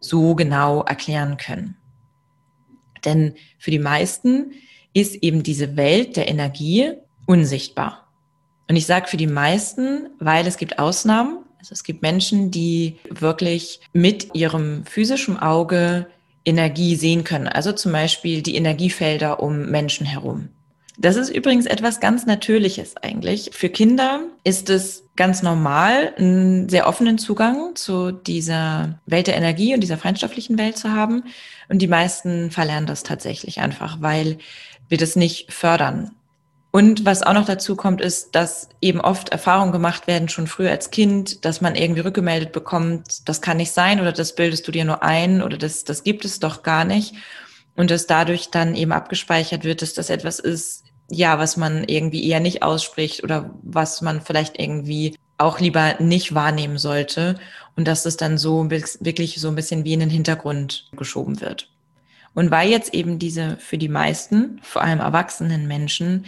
so 0.00 0.34
genau 0.34 0.82
erklären 0.82 1.36
können. 1.36 1.76
Denn 3.04 3.34
für 3.58 3.70
die 3.70 3.78
meisten 3.78 4.52
ist 4.94 5.16
eben 5.16 5.42
diese 5.42 5.76
Welt 5.76 6.16
der 6.16 6.28
Energie 6.28 6.92
unsichtbar. 7.26 8.08
Und 8.68 8.76
ich 8.76 8.86
sage 8.86 9.08
für 9.08 9.16
die 9.16 9.26
meisten, 9.26 10.08
weil 10.18 10.46
es 10.46 10.56
gibt 10.56 10.78
Ausnahmen. 10.78 11.44
Also 11.58 11.72
es 11.72 11.84
gibt 11.84 12.02
Menschen, 12.02 12.50
die 12.50 12.96
wirklich 13.10 13.80
mit 13.92 14.34
ihrem 14.34 14.84
physischen 14.84 15.38
Auge 15.38 16.06
Energie 16.44 16.96
sehen 16.96 17.24
können. 17.24 17.48
Also 17.48 17.72
zum 17.72 17.92
Beispiel 17.92 18.42
die 18.42 18.56
Energiefelder 18.56 19.42
um 19.42 19.70
Menschen 19.70 20.06
herum. 20.06 20.48
Das 21.00 21.14
ist 21.14 21.30
übrigens 21.30 21.66
etwas 21.66 22.00
ganz 22.00 22.26
Natürliches 22.26 22.96
eigentlich. 22.96 23.50
Für 23.52 23.68
Kinder 23.68 24.22
ist 24.42 24.68
es 24.68 25.04
ganz 25.14 25.44
normal, 25.44 26.12
einen 26.18 26.68
sehr 26.68 26.88
offenen 26.88 27.18
Zugang 27.18 27.76
zu 27.76 28.10
dieser 28.10 28.98
Welt 29.06 29.28
der 29.28 29.36
Energie 29.36 29.74
und 29.74 29.80
dieser 29.80 29.96
feinstofflichen 29.96 30.58
Welt 30.58 30.76
zu 30.76 30.90
haben. 30.90 31.22
Und 31.68 31.82
die 31.82 31.86
meisten 31.86 32.50
verlernen 32.50 32.88
das 32.88 33.04
tatsächlich 33.04 33.60
einfach, 33.60 33.98
weil 34.00 34.38
wir 34.88 34.98
das 34.98 35.14
nicht 35.14 35.52
fördern. 35.52 36.10
Und 36.72 37.04
was 37.04 37.22
auch 37.22 37.32
noch 37.32 37.46
dazu 37.46 37.76
kommt, 37.76 38.00
ist, 38.00 38.34
dass 38.34 38.68
eben 38.80 39.00
oft 39.00 39.28
Erfahrungen 39.28 39.72
gemacht 39.72 40.08
werden, 40.08 40.28
schon 40.28 40.48
früher 40.48 40.72
als 40.72 40.90
Kind, 40.90 41.44
dass 41.44 41.60
man 41.60 41.76
irgendwie 41.76 42.00
rückgemeldet 42.00 42.50
bekommt, 42.50 43.28
das 43.28 43.40
kann 43.40 43.56
nicht 43.56 43.70
sein 43.70 44.00
oder 44.00 44.12
das 44.12 44.34
bildest 44.34 44.66
du 44.66 44.72
dir 44.72 44.84
nur 44.84 45.04
ein 45.04 45.42
oder 45.42 45.58
das, 45.58 45.84
das 45.84 46.02
gibt 46.02 46.24
es 46.24 46.40
doch 46.40 46.64
gar 46.64 46.84
nicht. 46.84 47.14
Und 47.76 47.92
dass 47.92 48.08
dadurch 48.08 48.50
dann 48.50 48.74
eben 48.74 48.90
abgespeichert 48.90 49.62
wird, 49.62 49.82
dass 49.82 49.94
das 49.94 50.10
etwas 50.10 50.40
ist, 50.40 50.87
ja, 51.10 51.38
was 51.38 51.56
man 51.56 51.84
irgendwie 51.84 52.28
eher 52.28 52.40
nicht 52.40 52.62
ausspricht 52.62 53.24
oder 53.24 53.54
was 53.62 54.02
man 54.02 54.20
vielleicht 54.20 54.58
irgendwie 54.58 55.16
auch 55.38 55.60
lieber 55.60 55.94
nicht 56.00 56.34
wahrnehmen 56.34 56.78
sollte 56.78 57.36
und 57.76 57.86
dass 57.86 58.04
es 58.06 58.16
dann 58.16 58.38
so 58.38 58.70
wirklich 58.70 59.40
so 59.40 59.48
ein 59.48 59.54
bisschen 59.54 59.84
wie 59.84 59.92
in 59.92 60.00
den 60.00 60.10
Hintergrund 60.10 60.90
geschoben 60.96 61.40
wird. 61.40 61.70
Und 62.34 62.50
weil 62.50 62.68
jetzt 62.68 62.92
eben 62.92 63.18
diese 63.18 63.56
für 63.56 63.78
die 63.78 63.88
meisten, 63.88 64.60
vor 64.62 64.82
allem 64.82 65.00
erwachsenen 65.00 65.66
Menschen, 65.66 66.26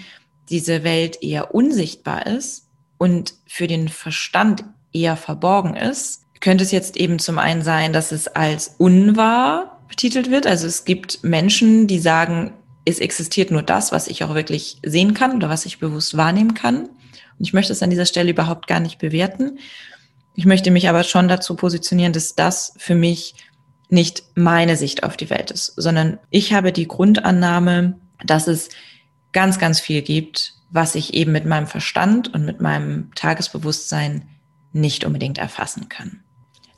diese 0.48 0.82
Welt 0.82 1.22
eher 1.22 1.54
unsichtbar 1.54 2.26
ist 2.26 2.68
und 2.98 3.34
für 3.46 3.66
den 3.66 3.88
Verstand 3.88 4.64
eher 4.92 5.16
verborgen 5.16 5.74
ist, 5.74 6.24
könnte 6.40 6.64
es 6.64 6.72
jetzt 6.72 6.96
eben 6.96 7.18
zum 7.18 7.38
einen 7.38 7.62
sein, 7.62 7.92
dass 7.92 8.12
es 8.12 8.28
als 8.28 8.74
unwahr 8.78 9.80
betitelt 9.88 10.30
wird. 10.30 10.46
Also 10.46 10.66
es 10.66 10.84
gibt 10.84 11.22
Menschen, 11.22 11.86
die 11.86 11.98
sagen, 11.98 12.54
es 12.90 12.98
existiert 12.98 13.50
nur 13.50 13.62
das, 13.62 13.92
was 13.92 14.08
ich 14.08 14.24
auch 14.24 14.34
wirklich 14.34 14.78
sehen 14.84 15.14
kann 15.14 15.36
oder 15.36 15.48
was 15.48 15.66
ich 15.66 15.78
bewusst 15.78 16.16
wahrnehmen 16.16 16.54
kann. 16.54 16.86
Und 16.86 17.46
ich 17.46 17.52
möchte 17.52 17.72
es 17.72 17.82
an 17.82 17.90
dieser 17.90 18.06
Stelle 18.06 18.30
überhaupt 18.30 18.66
gar 18.66 18.80
nicht 18.80 18.98
bewerten. 18.98 19.58
Ich 20.34 20.44
möchte 20.44 20.70
mich 20.70 20.88
aber 20.88 21.04
schon 21.04 21.28
dazu 21.28 21.56
positionieren, 21.56 22.12
dass 22.12 22.34
das 22.34 22.74
für 22.76 22.94
mich 22.94 23.34
nicht 23.88 24.22
meine 24.34 24.76
Sicht 24.76 25.02
auf 25.02 25.16
die 25.16 25.30
Welt 25.30 25.50
ist, 25.50 25.74
sondern 25.76 26.18
ich 26.30 26.52
habe 26.52 26.72
die 26.72 26.86
Grundannahme, 26.86 27.98
dass 28.24 28.46
es 28.46 28.68
ganz, 29.32 29.58
ganz 29.58 29.80
viel 29.80 30.02
gibt, 30.02 30.54
was 30.70 30.94
ich 30.94 31.14
eben 31.14 31.32
mit 31.32 31.46
meinem 31.46 31.66
Verstand 31.66 32.32
und 32.32 32.44
mit 32.44 32.60
meinem 32.60 33.10
Tagesbewusstsein 33.14 34.28
nicht 34.72 35.04
unbedingt 35.04 35.38
erfassen 35.38 35.88
kann. 35.88 36.20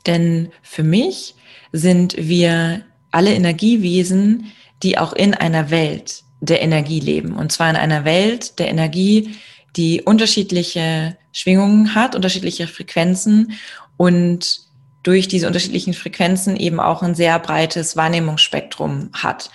Denn 0.06 0.50
für 0.62 0.82
mich 0.82 1.34
sind 1.72 2.16
wir 2.16 2.82
alle 3.10 3.34
Energiewesen, 3.34 4.46
die 4.82 4.98
auch 4.98 5.12
in 5.12 5.34
einer 5.34 5.70
Welt 5.70 6.22
der 6.40 6.60
Energie 6.62 7.00
leben. 7.00 7.34
Und 7.34 7.52
zwar 7.52 7.70
in 7.70 7.76
einer 7.76 8.04
Welt 8.04 8.58
der 8.58 8.68
Energie, 8.68 9.36
die 9.76 10.02
unterschiedliche 10.02 11.16
Schwingungen 11.32 11.94
hat, 11.94 12.14
unterschiedliche 12.14 12.66
Frequenzen 12.66 13.52
und 13.96 14.60
durch 15.02 15.28
diese 15.28 15.46
unterschiedlichen 15.46 15.94
Frequenzen 15.94 16.56
eben 16.56 16.78
auch 16.78 17.02
ein 17.02 17.14
sehr 17.14 17.38
breites 17.38 17.96
Wahrnehmungsspektrum 17.96 19.10
hat. 19.12 19.50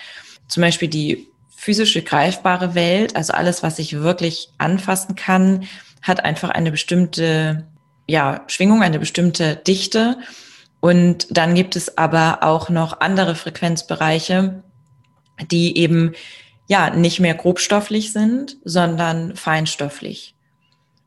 Zum 0.48 0.62
Beispiel 0.62 0.88
die 0.88 1.28
physische, 1.56 2.02
greifbare 2.02 2.76
Welt, 2.76 3.16
also 3.16 3.34
alles, 3.34 3.64
was 3.64 3.80
ich 3.80 3.94
wirklich 3.94 4.50
anfassen 4.58 5.16
kann, 5.16 5.66
hat 6.02 6.24
einfach 6.24 6.50
eine 6.50 6.72
bestimmte 6.72 7.66
ja, 8.08 8.42
Schwingung, 8.48 8.82
eine 8.82 9.00
bestimmte 9.00 9.56
Dichte. 9.56 10.18
Und 10.80 11.28
dann 11.30 11.56
gibt 11.56 11.76
es 11.76 11.98
aber 11.98 12.40
auch 12.44 12.70
noch 12.70 13.02
andere 13.02 13.36
Frequenzbereiche, 13.36 14.64
die 15.52 15.78
eben 15.78 16.14
ja 16.68 16.90
nicht 16.90 17.20
mehr 17.20 17.34
grobstofflich 17.34 18.12
sind, 18.12 18.58
sondern 18.64 19.36
feinstofflich. 19.36 20.36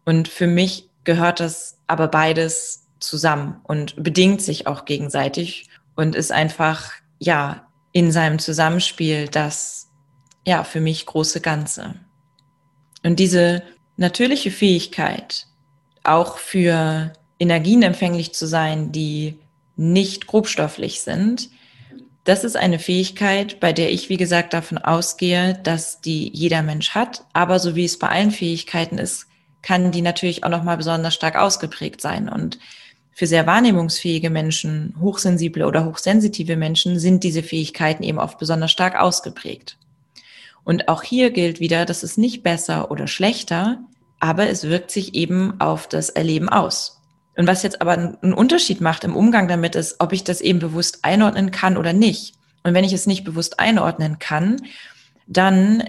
Und 0.05 0.29
für 0.29 0.47
mich 0.47 0.89
gehört 1.05 1.41
das 1.41 1.79
aber 1.87 2.09
beides 2.09 2.87
zusammen 2.99 3.61
und 3.65 4.03
bedingt 4.03 4.43
sich 4.43 4.67
auch 4.67 4.85
gegenseitig 4.85 5.69
und 5.97 6.15
ist 6.15 6.33
einfach 6.33 6.93
ja 7.19 7.67
in 7.93 8.13
seinem 8.13 8.39
Zusammenspiel 8.39 9.29
das 9.29 9.91
ja, 10.47 10.65
für 10.65 10.81
mich 10.81 11.07
große 11.07 11.41
Ganze. 11.41 11.95
Und 13.03 13.19
diese 13.19 13.63
natürliche 13.97 14.51
Fähigkeit, 14.51 15.47
auch 16.03 16.39
für 16.39 17.13
Energien 17.39 17.83
empfänglich 17.83 18.33
zu 18.35 18.47
sein, 18.47 18.93
die 18.93 19.39
nicht 19.77 20.27
grobstofflich 20.27 21.03
sind, 21.03 21.51
das 22.25 22.45
ist 22.45 22.57
eine 22.57 22.79
Fähigkeit, 22.79 23.61
bei 23.61 23.73
der 23.73 23.91
ich, 23.93 24.09
wie 24.09 24.17
gesagt, 24.17 24.53
davon 24.53 24.79
ausgehe, 24.79 25.59
dass 25.63 26.01
die 26.01 26.31
jeder 26.35 26.63
Mensch 26.63 26.91
hat. 26.91 27.25
Aber 27.33 27.59
so 27.59 27.77
wie 27.77 27.85
es 27.85 27.99
bei 27.99 28.09
allen 28.09 28.31
Fähigkeiten 28.31 28.99
ist, 28.99 29.27
kann 29.63 29.91
die 29.91 30.03
natürlich 30.03 30.45
auch 30.45 30.51
nochmal 30.51 30.77
besonders 30.77 31.15
stark 31.15 31.37
ausgeprägt 31.37 32.01
sein. 32.01 32.29
Und 32.29 32.59
für 33.13 33.27
sehr 33.27 33.47
wahrnehmungsfähige 33.47 34.31
Menschen, 34.31 34.95
hochsensible 35.01 35.67
oder 35.67 35.85
hochsensitive 35.85 36.57
Menschen 36.57 36.99
sind 36.99 37.25
diese 37.25 37.43
Fähigkeiten 37.43 38.03
eben 38.03 38.19
oft 38.19 38.39
besonders 38.39 38.71
stark 38.71 38.99
ausgeprägt. 38.99 39.77
Und 40.65 40.89
auch 40.89 41.03
hier 41.03 41.31
gilt 41.31 41.59
wieder, 41.59 41.87
das 41.87 42.03
ist 42.03 42.19
nicht 42.19 42.43
besser 42.43 42.91
oder 42.91 43.07
schlechter, 43.07 43.79
aber 44.21 44.49
es 44.49 44.65
wirkt 44.65 44.91
sich 44.91 45.15
eben 45.15 45.59
auf 45.61 45.89
das 45.89 46.11
Erleben 46.11 46.49
aus. 46.49 47.00
Und 47.41 47.47
was 47.47 47.63
jetzt 47.63 47.81
aber 47.81 47.93
einen 47.93 48.35
Unterschied 48.35 48.83
macht 48.83 49.03
im 49.03 49.17
Umgang 49.17 49.49
damit 49.49 49.75
ist, 49.75 49.97
ob 49.99 50.13
ich 50.13 50.25
das 50.25 50.43
eben 50.43 50.59
bewusst 50.59 50.99
einordnen 51.07 51.51
kann 51.51 51.79
oder 51.79 51.95
nicht. 51.95 52.35
Und 52.65 52.75
wenn 52.75 52.85
ich 52.85 52.93
es 52.93 53.07
nicht 53.07 53.25
bewusst 53.25 53.59
einordnen 53.59 54.19
kann, 54.19 54.61
dann 55.27 55.89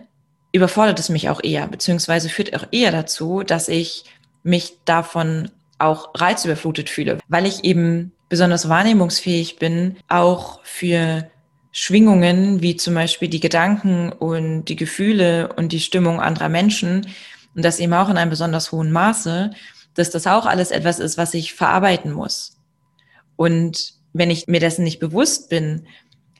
überfordert 0.53 0.97
es 0.97 1.09
mich 1.09 1.27
auch 1.27 1.43
eher, 1.43 1.67
beziehungsweise 1.67 2.29
führt 2.29 2.55
auch 2.55 2.67
eher 2.71 2.93
dazu, 2.93 3.43
dass 3.43 3.67
ich 3.67 4.05
mich 4.43 4.77
davon 4.85 5.51
auch 5.77 6.11
reizüberflutet 6.15 6.89
fühle, 6.89 7.17
weil 7.27 7.45
ich 7.45 7.65
eben 7.65 8.13
besonders 8.29 8.69
wahrnehmungsfähig 8.69 9.59
bin, 9.59 9.97
auch 10.07 10.61
für 10.63 11.29
Schwingungen, 11.73 12.61
wie 12.61 12.77
zum 12.77 12.93
Beispiel 12.93 13.27
die 13.27 13.41
Gedanken 13.41 14.13
und 14.13 14.69
die 14.69 14.77
Gefühle 14.77 15.51
und 15.57 15.73
die 15.73 15.81
Stimmung 15.81 16.21
anderer 16.21 16.47
Menschen 16.47 17.07
und 17.55 17.65
das 17.65 17.81
eben 17.81 17.93
auch 17.93 18.07
in 18.07 18.15
einem 18.15 18.29
besonders 18.29 18.71
hohen 18.71 18.93
Maße, 18.93 19.51
dass 19.93 20.09
das 20.09 20.27
auch 20.27 20.45
alles 20.45 20.71
etwas 20.71 20.99
ist, 20.99 21.17
was 21.17 21.33
ich 21.33 21.53
verarbeiten 21.53 22.11
muss. 22.11 22.57
Und 23.35 23.93
wenn 24.13 24.29
ich 24.29 24.47
mir 24.47 24.59
dessen 24.59 24.83
nicht 24.83 24.99
bewusst 24.99 25.49
bin, 25.49 25.87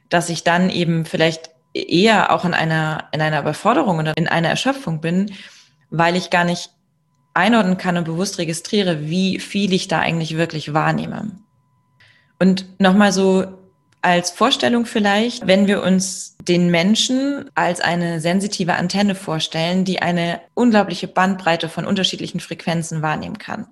dass 0.10 0.30
ich 0.30 0.44
dann 0.44 0.70
eben 0.70 1.06
vielleicht 1.06 1.52
eher 1.74 2.34
auch 2.34 2.46
in 2.46 2.54
einer, 2.54 3.06
in 3.12 3.22
einer 3.22 3.40
Überforderung 3.40 4.00
oder 4.00 4.16
in 4.18 4.28
einer 4.28 4.50
Erschöpfung 4.50 5.02
bin, 5.02 5.32
weil 5.90 6.16
ich 6.16 6.30
gar 6.30 6.44
nicht 6.44 6.72
einordnen 7.34 7.78
kann 7.78 7.98
und 7.98 8.04
bewusst 8.04 8.38
registriere, 8.38 9.10
wie 9.10 9.40
viel 9.40 9.74
ich 9.74 9.88
da 9.88 10.00
eigentlich 10.00 10.36
wirklich 10.38 10.74
wahrnehme. 10.74 11.32
Und 12.40 12.66
nochmal 12.80 13.14
so 13.14 13.61
als 14.02 14.32
Vorstellung 14.32 14.86
vielleicht, 14.86 15.46
wenn 15.46 15.68
wir 15.68 15.84
uns 15.84 16.36
den 16.48 16.72
Menschen 16.72 17.50
als 17.54 17.82
eine 17.82 18.20
sensitive 18.20 18.74
Antenne 18.74 19.16
vorstellen, 19.16 19.86
die 19.86 20.02
eine 20.02 20.42
unglaubliche 20.54 21.08
Bandbreite 21.08 21.70
von 21.70 21.86
unterschiedlichen 21.86 22.40
Frequenzen 22.40 23.02
wahrnehmen 23.02 23.38
kann, 23.38 23.68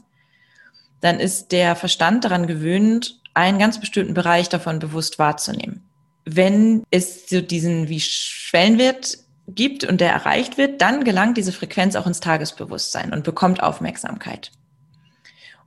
dann 1.01 1.19
ist 1.19 1.51
der 1.51 1.75
Verstand 1.75 2.25
daran 2.25 2.45
gewöhnt, 2.45 3.19
einen 3.33 3.57
ganz 3.57 3.79
bestimmten 3.79 4.13
Bereich 4.13 4.50
davon 4.50 4.79
bewusst 4.79 5.17
wahrzunehmen. 5.17 5.83
Wenn 6.25 6.83
es 6.91 7.27
so 7.29 7.41
diesen 7.41 7.89
wie 7.89 8.00
Schwellenwert 8.01 9.17
gibt 9.48 9.83
und 9.83 10.00
der 10.01 10.12
erreicht 10.12 10.57
wird, 10.57 10.81
dann 10.81 11.03
gelangt 11.03 11.38
diese 11.38 11.51
Frequenz 11.51 11.95
auch 11.95 12.05
ins 12.05 12.19
Tagesbewusstsein 12.19 13.13
und 13.13 13.24
bekommt 13.24 13.63
Aufmerksamkeit. 13.63 14.51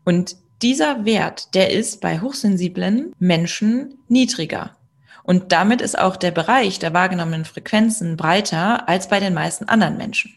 Und 0.04 0.36
dieser 0.62 1.04
Wert, 1.04 1.54
der 1.54 1.70
ist 1.70 2.00
bei 2.00 2.20
hochsensiblen 2.20 3.12
Menschen 3.18 3.98
niedriger. 4.08 4.76
Und 5.24 5.52
damit 5.52 5.80
ist 5.80 5.98
auch 5.98 6.16
der 6.16 6.30
Bereich 6.30 6.78
der 6.78 6.92
wahrgenommenen 6.94 7.44
Frequenzen 7.44 8.16
breiter 8.16 8.88
als 8.88 9.08
bei 9.08 9.20
den 9.20 9.34
meisten 9.34 9.68
anderen 9.68 9.96
Menschen. 9.96 10.34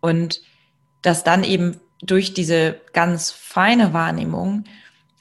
Und 0.00 0.42
dass 1.02 1.24
dann 1.24 1.44
eben 1.44 1.80
durch 2.02 2.34
diese 2.34 2.80
ganz 2.92 3.30
feine 3.30 3.92
Wahrnehmung 3.92 4.64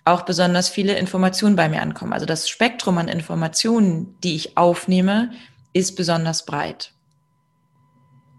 auch 0.06 0.22
besonders 0.24 0.70
viele 0.70 0.98
Informationen 0.98 1.56
bei 1.56 1.68
mir 1.70 1.82
ankommen. 1.82 2.14
Also 2.14 2.26
das 2.26 2.48
Spektrum 2.48 2.98
an 2.98 3.08
Informationen, 3.08 4.16
die 4.24 4.36
ich 4.36 4.58
aufnehme, 4.58 5.32
ist 5.74 5.96
besonders 5.96 6.46
breit. 6.46 6.94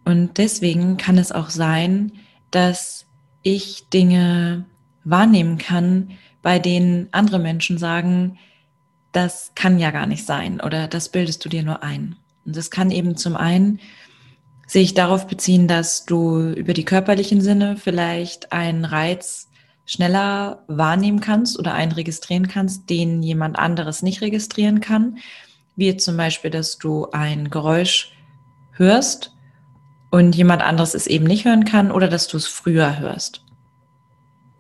Und 0.05 0.39
deswegen 0.39 0.97
kann 0.97 1.19
es 1.19 1.33
auch 1.33 1.51
sein, 1.51 2.13
dass 2.51 3.07
ich 3.43 3.89
Dinge 3.91 4.65
wahrnehmen 5.11 5.59
kann, 5.59 6.11
bei 6.43 6.59
denen 6.59 7.09
andere 7.13 7.39
Menschen 7.39 7.79
sagen, 7.79 8.39
das 9.13 9.53
kann 9.55 9.79
ja 9.79 9.91
gar 9.91 10.07
nicht 10.07 10.27
sein 10.27 10.61
oder 10.61 10.87
das 10.87 11.09
bildest 11.09 11.45
du 11.45 11.49
dir 11.49 11.63
nur 11.63 11.83
ein. 11.83 12.17
Und 12.45 12.57
das 12.57 12.71
kann 12.71 12.91
eben 12.91 13.17
zum 13.17 13.37
einen 13.37 13.81
sich 14.67 14.95
darauf 14.95 15.27
beziehen, 15.27 15.67
dass 15.67 16.05
du 16.05 16.51
über 16.51 16.75
die 16.75 16.85
körperlichen 16.85 17.41
Sinne 17.41 17.77
vielleicht 17.77 18.53
einen 18.53 18.85
Reiz 18.85 19.49
schneller 19.87 20.63
wahrnehmen 20.69 21.21
kannst 21.21 21.59
oder 21.59 21.73
einen 21.73 21.93
registrieren 21.93 22.49
kannst, 22.49 22.91
den 22.91 23.23
jemand 23.23 23.59
anderes 23.59 24.03
nicht 24.03 24.21
registrieren 24.21 24.81
kann. 24.81 25.19
Wie 25.77 25.97
zum 25.97 26.19
Beispiel, 26.19 26.51
dass 26.51 26.77
du 26.77 27.11
ein 27.13 27.49
Geräusch 27.49 28.13
hörst 28.73 29.33
und 30.11 30.37
jemand 30.37 30.63
anderes 30.63 30.95
es 30.95 31.07
eben 31.07 31.25
nicht 31.25 31.47
hören 31.47 31.65
kann 31.65 31.91
oder 31.91 32.09
dass 32.09 32.29
du 32.29 32.37
es 32.37 32.47
früher 32.47 32.99
hörst. 32.99 33.43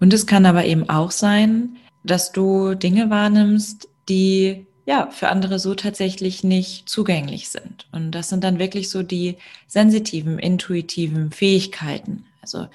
Und 0.01 0.13
es 0.13 0.27
kann 0.27 0.47
aber 0.47 0.65
eben 0.65 0.89
auch 0.89 1.11
sein, 1.11 1.77
dass 2.05 2.33
du 2.33 2.75
Dinge 2.75 3.11
wahrnimmst, 3.11 3.89
die 4.09 4.67
ja 4.87 5.09
für 5.11 5.29
andere 5.29 5.59
so 5.59 5.75
tatsächlich 5.75 6.45
nicht 6.45 6.89
zugänglich 6.89 7.51
sind. 7.51 7.87
Und 7.93 8.13
das 8.13 8.29
sind 8.31 8.43
dann 8.43 8.59
wirklich 8.59 8.89
so 8.89 9.03
die 9.03 9.37
sensitiven, 9.67 10.39
intuitiven 10.39 11.31
Fähigkeiten. 11.31 12.25
Also 12.41 12.69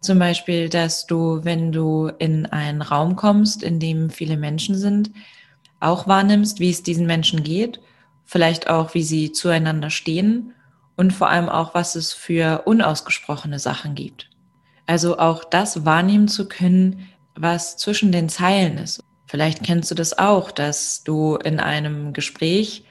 zum 0.00 0.20
Beispiel, 0.20 0.68
dass 0.68 1.06
du, 1.06 1.44
wenn 1.44 1.72
du 1.72 2.08
in 2.18 2.46
einen 2.46 2.82
Raum 2.82 3.16
kommst, 3.16 3.64
in 3.64 3.80
dem 3.80 4.10
viele 4.10 4.36
Menschen 4.36 4.76
sind, 4.76 5.10
auch 5.80 6.06
wahrnimmst, 6.06 6.60
wie 6.60 6.70
es 6.70 6.82
diesen 6.84 7.06
Menschen 7.06 7.42
geht, 7.42 7.80
vielleicht 8.24 8.70
auch, 8.70 8.94
wie 8.94 9.02
sie 9.02 9.32
zueinander 9.32 9.90
stehen 9.90 10.54
und 10.96 11.12
vor 11.12 11.28
allem 11.28 11.48
auch, 11.48 11.74
was 11.74 11.96
es 11.96 12.12
für 12.12 12.62
unausgesprochene 12.66 13.58
Sachen 13.58 13.94
gibt. 13.94 14.28
Also 14.88 15.18
auch 15.18 15.44
das 15.44 15.84
wahrnehmen 15.84 16.28
zu 16.28 16.48
können, 16.48 17.10
was 17.34 17.76
zwischen 17.76 18.10
den 18.10 18.30
Zeilen 18.30 18.78
ist. 18.78 19.04
Vielleicht 19.26 19.62
kennst 19.62 19.90
du 19.90 19.94
das 19.94 20.18
auch, 20.18 20.50
dass 20.50 21.04
du 21.04 21.36
in 21.36 21.60
einem 21.60 22.14
Gespräch 22.14 22.84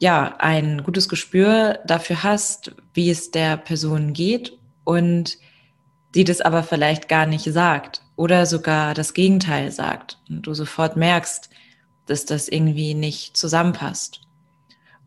ja 0.00 0.36
ein 0.38 0.82
gutes 0.84 1.08
Gespür 1.08 1.78
dafür 1.86 2.22
hast, 2.24 2.72
wie 2.92 3.08
es 3.08 3.30
der 3.30 3.56
Person 3.56 4.12
geht 4.12 4.52
und 4.84 5.38
die 6.14 6.24
das 6.24 6.42
aber 6.42 6.62
vielleicht 6.62 7.08
gar 7.08 7.24
nicht 7.24 7.50
sagt 7.50 8.02
oder 8.16 8.44
sogar 8.44 8.92
das 8.92 9.14
Gegenteil 9.14 9.70
sagt 9.70 10.18
und 10.28 10.42
du 10.42 10.52
sofort 10.52 10.96
merkst, 10.98 11.48
dass 12.04 12.26
das 12.26 12.48
irgendwie 12.48 12.92
nicht 12.92 13.34
zusammenpasst. 13.34 14.20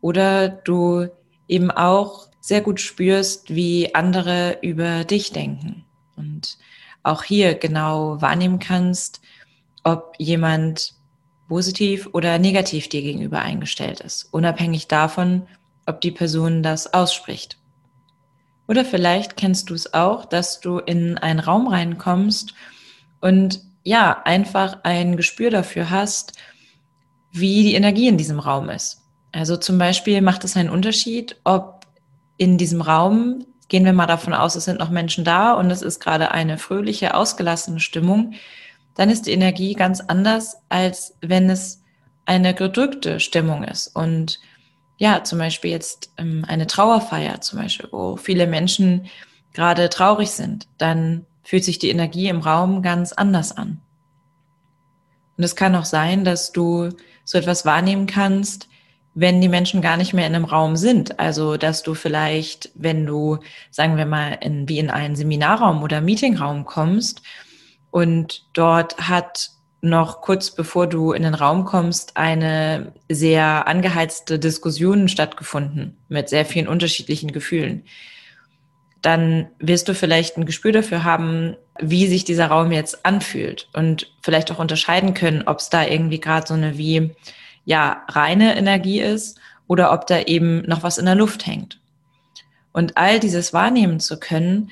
Oder 0.00 0.48
du 0.48 1.06
eben 1.46 1.70
auch 1.70 2.26
sehr 2.40 2.60
gut 2.60 2.80
spürst, 2.80 3.54
wie 3.54 3.94
andere 3.94 4.58
über 4.62 5.04
dich 5.04 5.30
denken. 5.30 5.84
Und 6.16 6.58
auch 7.02 7.22
hier 7.22 7.54
genau 7.54 8.20
wahrnehmen 8.20 8.58
kannst, 8.58 9.20
ob 9.82 10.14
jemand 10.18 10.94
positiv 11.48 12.08
oder 12.12 12.38
negativ 12.38 12.88
dir 12.88 13.02
gegenüber 13.02 13.40
eingestellt 13.40 14.00
ist, 14.00 14.24
unabhängig 14.32 14.88
davon, 14.88 15.46
ob 15.86 16.00
die 16.00 16.10
Person 16.10 16.62
das 16.62 16.94
ausspricht. 16.94 17.58
Oder 18.66 18.84
vielleicht 18.84 19.36
kennst 19.36 19.68
du 19.68 19.74
es 19.74 19.92
auch, 19.92 20.24
dass 20.24 20.60
du 20.60 20.78
in 20.78 21.18
einen 21.18 21.40
Raum 21.40 21.68
reinkommst 21.68 22.54
und 23.20 23.60
ja, 23.82 24.22
einfach 24.24 24.78
ein 24.82 25.16
Gespür 25.16 25.50
dafür 25.50 25.90
hast, 25.90 26.32
wie 27.30 27.62
die 27.62 27.74
Energie 27.74 28.08
in 28.08 28.16
diesem 28.16 28.38
Raum 28.38 28.70
ist. 28.70 29.02
Also 29.32 29.56
zum 29.56 29.76
Beispiel 29.76 30.22
macht 30.22 30.44
es 30.44 30.56
einen 30.56 30.70
Unterschied, 30.70 31.36
ob 31.44 31.86
in 32.38 32.56
diesem 32.56 32.80
Raum, 32.80 33.44
gehen 33.68 33.84
wir 33.84 33.92
mal 33.92 34.06
davon 34.06 34.34
aus, 34.34 34.56
es 34.56 34.64
sind 34.64 34.78
noch 34.78 34.90
Menschen 34.90 35.24
da 35.24 35.52
und 35.52 35.70
es 35.70 35.82
ist 35.82 36.00
gerade 36.00 36.30
eine 36.30 36.58
fröhliche, 36.58 37.14
ausgelassene 37.14 37.80
Stimmung, 37.80 38.34
dann 38.94 39.10
ist 39.10 39.26
die 39.26 39.32
Energie 39.32 39.74
ganz 39.74 40.00
anders, 40.00 40.56
als 40.68 41.16
wenn 41.20 41.50
es 41.50 41.82
eine 42.26 42.54
gedrückte 42.54 43.20
Stimmung 43.20 43.64
ist. 43.64 43.88
Und 43.88 44.40
ja, 44.98 45.24
zum 45.24 45.38
Beispiel 45.38 45.70
jetzt 45.70 46.10
ähm, 46.16 46.44
eine 46.46 46.66
Trauerfeier, 46.66 47.40
zum 47.40 47.58
Beispiel, 47.58 47.88
wo 47.90 48.16
viele 48.16 48.46
Menschen 48.46 49.06
gerade 49.52 49.88
traurig 49.88 50.30
sind, 50.30 50.68
dann 50.78 51.26
fühlt 51.42 51.64
sich 51.64 51.78
die 51.78 51.90
Energie 51.90 52.28
im 52.28 52.40
Raum 52.40 52.82
ganz 52.82 53.12
anders 53.12 53.56
an. 53.56 53.80
Und 55.36 55.44
es 55.44 55.56
kann 55.56 55.74
auch 55.74 55.84
sein, 55.84 56.24
dass 56.24 56.52
du 56.52 56.90
so 57.24 57.38
etwas 57.38 57.66
wahrnehmen 57.66 58.06
kannst, 58.06 58.68
wenn 59.14 59.40
die 59.40 59.48
Menschen 59.48 59.80
gar 59.80 59.96
nicht 59.96 60.12
mehr 60.12 60.26
in 60.26 60.34
einem 60.34 60.44
Raum 60.44 60.76
sind. 60.76 61.20
Also, 61.20 61.56
dass 61.56 61.82
du 61.82 61.94
vielleicht, 61.94 62.70
wenn 62.74 63.06
du, 63.06 63.38
sagen 63.70 63.96
wir 63.96 64.06
mal, 64.06 64.38
in, 64.40 64.68
wie 64.68 64.78
in 64.78 64.90
einen 64.90 65.16
Seminarraum 65.16 65.82
oder 65.82 66.00
Meetingraum 66.00 66.64
kommst 66.64 67.22
und 67.90 68.44
dort 68.52 68.98
hat 68.98 69.50
noch 69.80 70.22
kurz 70.22 70.50
bevor 70.50 70.86
du 70.86 71.12
in 71.12 71.22
den 71.22 71.34
Raum 71.34 71.64
kommst, 71.64 72.16
eine 72.16 72.92
sehr 73.08 73.68
angeheizte 73.68 74.38
Diskussion 74.38 75.08
stattgefunden 75.08 75.98
mit 76.08 76.28
sehr 76.28 76.46
vielen 76.46 76.68
unterschiedlichen 76.68 77.32
Gefühlen. 77.32 77.84
Dann 79.02 79.48
wirst 79.58 79.86
du 79.88 79.94
vielleicht 79.94 80.38
ein 80.38 80.46
Gespür 80.46 80.72
dafür 80.72 81.04
haben, 81.04 81.56
wie 81.78 82.06
sich 82.06 82.24
dieser 82.24 82.46
Raum 82.46 82.72
jetzt 82.72 83.04
anfühlt 83.04 83.68
und 83.74 84.10
vielleicht 84.22 84.50
auch 84.50 84.58
unterscheiden 84.58 85.12
können, 85.12 85.42
ob 85.46 85.58
es 85.58 85.68
da 85.68 85.84
irgendwie 85.86 86.20
gerade 86.20 86.46
so 86.46 86.54
eine 86.54 86.78
wie 86.78 87.14
ja 87.64 88.02
reine 88.08 88.56
Energie 88.56 89.00
ist 89.00 89.38
oder 89.66 89.92
ob 89.92 90.06
da 90.06 90.20
eben 90.20 90.62
noch 90.62 90.82
was 90.82 90.98
in 90.98 91.06
der 91.06 91.14
Luft 91.14 91.46
hängt. 91.46 91.80
Und 92.72 92.96
all 92.96 93.20
dieses 93.20 93.52
wahrnehmen 93.52 94.00
zu 94.00 94.18
können, 94.18 94.70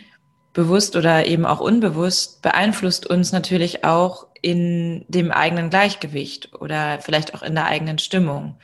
bewusst 0.52 0.96
oder 0.96 1.26
eben 1.26 1.46
auch 1.46 1.60
unbewusst, 1.60 2.42
beeinflusst 2.42 3.06
uns 3.06 3.32
natürlich 3.32 3.84
auch 3.84 4.26
in 4.42 5.04
dem 5.08 5.30
eigenen 5.30 5.70
Gleichgewicht 5.70 6.52
oder 6.60 7.00
vielleicht 7.00 7.34
auch 7.34 7.42
in 7.42 7.54
der 7.54 7.66
eigenen 7.66 7.98
Stimmung. 7.98 8.56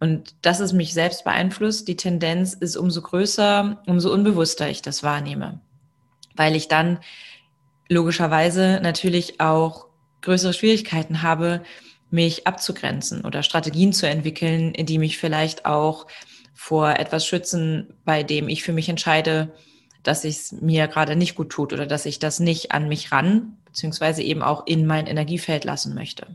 Und 0.00 0.34
dass 0.42 0.58
es 0.58 0.72
mich 0.72 0.92
selbst 0.92 1.24
beeinflusst, 1.24 1.86
die 1.86 1.96
Tendenz 1.96 2.54
ist 2.54 2.76
umso 2.76 3.02
größer, 3.02 3.80
umso 3.86 4.12
unbewusster 4.12 4.68
ich 4.68 4.82
das 4.82 5.04
wahrnehme. 5.04 5.60
Weil 6.34 6.56
ich 6.56 6.66
dann 6.66 6.98
logischerweise 7.88 8.80
natürlich 8.82 9.40
auch 9.40 9.86
größere 10.22 10.54
Schwierigkeiten 10.54 11.22
habe, 11.22 11.62
mich 12.12 12.46
abzugrenzen 12.46 13.24
oder 13.24 13.42
Strategien 13.42 13.92
zu 13.92 14.06
entwickeln, 14.06 14.72
die 14.74 14.98
mich 14.98 15.18
vielleicht 15.18 15.66
auch 15.66 16.06
vor 16.54 16.90
etwas 16.90 17.26
schützen, 17.26 17.94
bei 18.04 18.22
dem 18.22 18.48
ich 18.48 18.62
für 18.62 18.72
mich 18.72 18.88
entscheide, 18.88 19.52
dass 20.02 20.24
es 20.24 20.52
mir 20.52 20.88
gerade 20.88 21.16
nicht 21.16 21.34
gut 21.34 21.50
tut 21.50 21.72
oder 21.72 21.86
dass 21.86 22.06
ich 22.06 22.18
das 22.18 22.40
nicht 22.40 22.72
an 22.72 22.88
mich 22.88 23.12
ran, 23.12 23.56
beziehungsweise 23.64 24.22
eben 24.22 24.42
auch 24.42 24.66
in 24.66 24.86
mein 24.86 25.06
Energiefeld 25.06 25.64
lassen 25.64 25.94
möchte. 25.94 26.26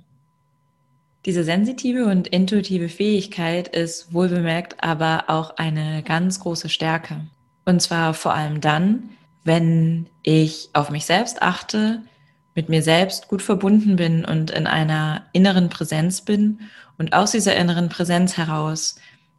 Diese 1.25 1.43
sensitive 1.43 2.05
und 2.05 2.27
intuitive 2.27 2.89
Fähigkeit 2.89 3.67
ist 3.67 4.13
wohlbemerkt 4.13 4.83
aber 4.83 5.25
auch 5.27 5.57
eine 5.57 6.01
ganz 6.03 6.39
große 6.39 6.69
Stärke. 6.69 7.27
Und 7.65 7.81
zwar 7.81 8.13
vor 8.13 8.33
allem 8.33 8.61
dann, 8.61 9.09
wenn 9.43 10.07
ich 10.23 10.69
auf 10.73 10.89
mich 10.89 11.05
selbst 11.05 11.41
achte, 11.41 12.01
mit 12.57 12.69
mir 12.69 12.81
selbst 12.81 13.27
gut 13.27 13.43
verbunden 13.43 13.97
bin 13.97 14.25
und 14.25 14.49
in 14.49 14.65
einer 14.65 15.27
inneren 15.31 15.69
Präsenz 15.69 16.21
bin 16.21 16.61
und 16.97 17.13
aus 17.13 17.31
dieser 17.31 17.55
inneren 17.55 17.87
Präsenz 17.87 18.35
heraus 18.35 18.95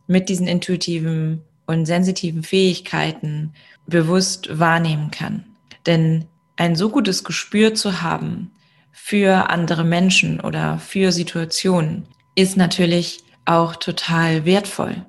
mit 0.07 0.29
diesen 0.29 0.47
intuitiven 0.47 1.43
und 1.67 1.85
sensitiven 1.85 2.45
Fähigkeiten 2.45 3.53
bewusst 3.89 4.61
wahrnehmen 4.61 5.11
kann. 5.11 5.45
Denn 5.85 6.27
ein 6.57 6.77
so 6.77 6.91
gutes 6.91 7.25
Gespür 7.25 7.75
zu 7.75 8.03
haben 8.03 8.53
für 8.93 9.51
andere 9.51 9.83
Menschen 9.83 10.41
oder 10.41 10.79
für 10.79 11.11
Situationen 11.11 12.07
ist 12.37 12.57
natürlich 12.57 13.25
auch 13.47 13.75
total 13.75 14.45
wertvoll. 14.45 15.05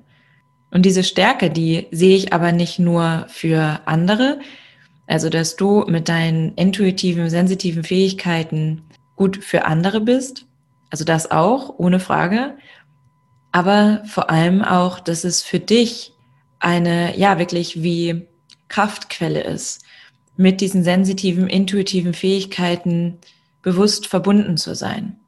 Und 0.72 0.84
diese 0.84 1.04
Stärke, 1.04 1.48
die 1.48 1.86
sehe 1.92 2.16
ich 2.16 2.32
aber 2.32 2.50
nicht 2.50 2.80
nur 2.80 3.26
für 3.28 3.80
andere, 3.84 4.40
also, 5.10 5.28
dass 5.28 5.56
du 5.56 5.84
mit 5.88 6.08
deinen 6.08 6.54
intuitiven, 6.54 7.28
sensitiven 7.30 7.82
Fähigkeiten 7.82 8.82
gut 9.16 9.42
für 9.42 9.64
andere 9.64 10.00
bist. 10.00 10.46
Also 10.88 11.04
das 11.04 11.32
auch, 11.32 11.74
ohne 11.78 11.98
Frage. 11.98 12.56
Aber 13.50 14.02
vor 14.06 14.30
allem 14.30 14.62
auch, 14.62 15.00
dass 15.00 15.24
es 15.24 15.42
für 15.42 15.58
dich 15.58 16.12
eine, 16.60 17.18
ja, 17.18 17.40
wirklich 17.40 17.82
wie 17.82 18.28
Kraftquelle 18.68 19.42
ist, 19.42 19.84
mit 20.36 20.60
diesen 20.60 20.84
sensitiven, 20.84 21.48
intuitiven 21.48 22.14
Fähigkeiten 22.14 23.18
bewusst 23.62 24.06
verbunden 24.06 24.56
zu 24.56 24.76
sein. 24.76 25.18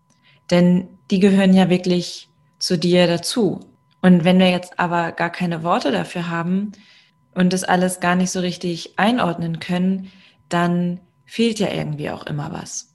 Denn 0.53 0.87
die 1.11 1.19
gehören 1.19 1.55
ja 1.55 1.71
wirklich 1.71 2.29
zu 2.61 2.79
dir 2.79 3.09
dazu. 3.09 3.59
Und 4.01 4.23
wenn 4.23 4.39
wir 4.39 4.49
jetzt 4.49 4.79
aber 4.79 5.11
gar 5.11 5.31
keine 5.31 5.65
Worte 5.65 5.91
dafür 5.91 6.31
haben 6.31 6.71
und 7.35 7.53
das 7.53 7.65
alles 7.65 8.01
gar 8.01 8.15
nicht 8.15 8.31
so 8.31 8.41
richtig 8.41 8.99
einordnen 8.99 9.61
können, 9.61 10.11
dann 10.49 11.01
fehlt 11.25 11.59
ja 11.59 11.73
irgendwie 11.73 12.11
auch 12.11 12.27
immer 12.27 12.53
was. 12.53 12.95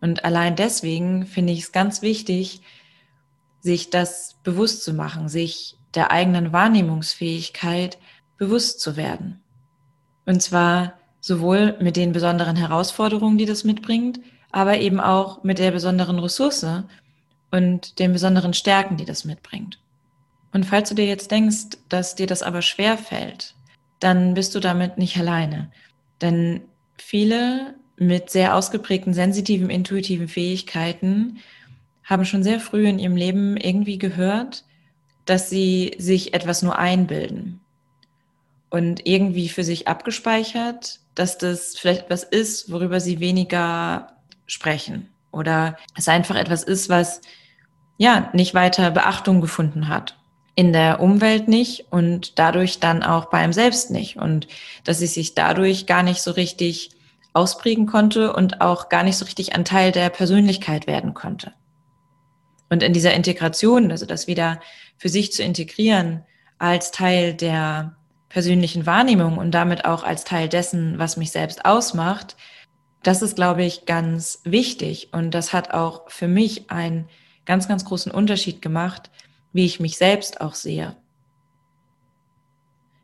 Und 0.00 0.24
allein 0.24 0.56
deswegen 0.56 1.26
finde 1.26 1.52
ich 1.52 1.60
es 1.60 1.72
ganz 1.72 2.02
wichtig, 2.02 2.62
sich 3.60 3.90
das 3.90 4.36
bewusst 4.42 4.84
zu 4.84 4.94
machen, 4.94 5.28
sich 5.28 5.76
der 5.94 6.10
eigenen 6.10 6.52
Wahrnehmungsfähigkeit 6.52 7.98
bewusst 8.38 8.80
zu 8.80 8.96
werden. 8.96 9.42
Und 10.26 10.42
zwar 10.42 10.94
sowohl 11.20 11.76
mit 11.80 11.96
den 11.96 12.12
besonderen 12.12 12.56
Herausforderungen, 12.56 13.38
die 13.38 13.46
das 13.46 13.64
mitbringt, 13.64 14.20
aber 14.52 14.78
eben 14.78 15.00
auch 15.00 15.42
mit 15.42 15.58
der 15.58 15.70
besonderen 15.70 16.18
Ressource 16.18 16.84
und 17.50 17.98
den 17.98 18.12
besonderen 18.12 18.54
Stärken, 18.54 18.96
die 18.96 19.04
das 19.04 19.24
mitbringt. 19.24 19.80
Und 20.56 20.64
falls 20.64 20.88
du 20.88 20.94
dir 20.94 21.04
jetzt 21.04 21.30
denkst, 21.30 21.76
dass 21.90 22.14
dir 22.14 22.26
das 22.26 22.42
aber 22.42 22.62
schwer 22.62 22.96
fällt, 22.96 23.54
dann 24.00 24.32
bist 24.32 24.54
du 24.54 24.58
damit 24.58 24.96
nicht 24.96 25.18
alleine. 25.18 25.70
Denn 26.22 26.62
viele 26.96 27.74
mit 27.98 28.30
sehr 28.30 28.54
ausgeprägten 28.54 29.12
sensitiven, 29.12 29.68
intuitiven 29.68 30.28
Fähigkeiten 30.28 31.40
haben 32.04 32.24
schon 32.24 32.42
sehr 32.42 32.58
früh 32.58 32.88
in 32.88 32.98
ihrem 32.98 33.16
Leben 33.16 33.58
irgendwie 33.58 33.98
gehört, 33.98 34.64
dass 35.26 35.50
sie 35.50 35.94
sich 35.98 36.32
etwas 36.32 36.62
nur 36.62 36.78
einbilden. 36.78 37.60
Und 38.70 39.06
irgendwie 39.06 39.50
für 39.50 39.62
sich 39.62 39.88
abgespeichert, 39.88 41.00
dass 41.14 41.36
das 41.36 41.76
vielleicht 41.76 42.04
etwas 42.04 42.24
ist, 42.24 42.72
worüber 42.72 43.00
sie 43.00 43.20
weniger 43.20 44.16
sprechen. 44.46 45.10
Oder 45.32 45.76
es 45.98 46.08
einfach 46.08 46.36
etwas 46.36 46.62
ist, 46.62 46.88
was 46.88 47.20
ja 47.98 48.30
nicht 48.32 48.54
weiter 48.54 48.90
Beachtung 48.90 49.42
gefunden 49.42 49.88
hat 49.88 50.16
in 50.56 50.72
der 50.72 51.00
Umwelt 51.00 51.48
nicht 51.48 51.86
und 51.90 52.38
dadurch 52.38 52.80
dann 52.80 53.02
auch 53.02 53.26
bei 53.26 53.38
einem 53.38 53.52
selbst 53.52 53.90
nicht 53.90 54.16
und 54.16 54.48
dass 54.84 54.98
sie 54.98 55.06
sich 55.06 55.34
dadurch 55.34 55.86
gar 55.86 56.02
nicht 56.02 56.22
so 56.22 56.32
richtig 56.32 56.90
ausprägen 57.34 57.86
konnte 57.86 58.32
und 58.32 58.62
auch 58.62 58.88
gar 58.88 59.02
nicht 59.02 59.18
so 59.18 59.26
richtig 59.26 59.54
ein 59.54 59.66
Teil 59.66 59.92
der 59.92 60.08
Persönlichkeit 60.08 60.86
werden 60.86 61.12
konnte. 61.12 61.52
Und 62.70 62.82
in 62.82 62.94
dieser 62.94 63.12
Integration, 63.12 63.90
also 63.90 64.06
das 64.06 64.26
wieder 64.26 64.58
für 64.96 65.10
sich 65.10 65.30
zu 65.30 65.42
integrieren 65.42 66.24
als 66.58 66.90
Teil 66.90 67.34
der 67.34 67.94
persönlichen 68.30 68.86
Wahrnehmung 68.86 69.36
und 69.36 69.50
damit 69.50 69.84
auch 69.84 70.04
als 70.04 70.24
Teil 70.24 70.48
dessen, 70.48 70.98
was 70.98 71.18
mich 71.18 71.30
selbst 71.30 71.66
ausmacht, 71.66 72.36
das 73.02 73.20
ist, 73.20 73.36
glaube 73.36 73.62
ich, 73.62 73.84
ganz 73.84 74.40
wichtig. 74.44 75.10
Und 75.12 75.32
das 75.32 75.52
hat 75.52 75.72
auch 75.72 76.10
für 76.10 76.28
mich 76.28 76.70
einen 76.70 77.08
ganz, 77.44 77.68
ganz 77.68 77.84
großen 77.84 78.10
Unterschied 78.10 78.62
gemacht, 78.62 79.10
wie 79.56 79.64
ich 79.64 79.80
mich 79.80 79.96
selbst 79.96 80.40
auch 80.40 80.54
sehe. 80.54 80.96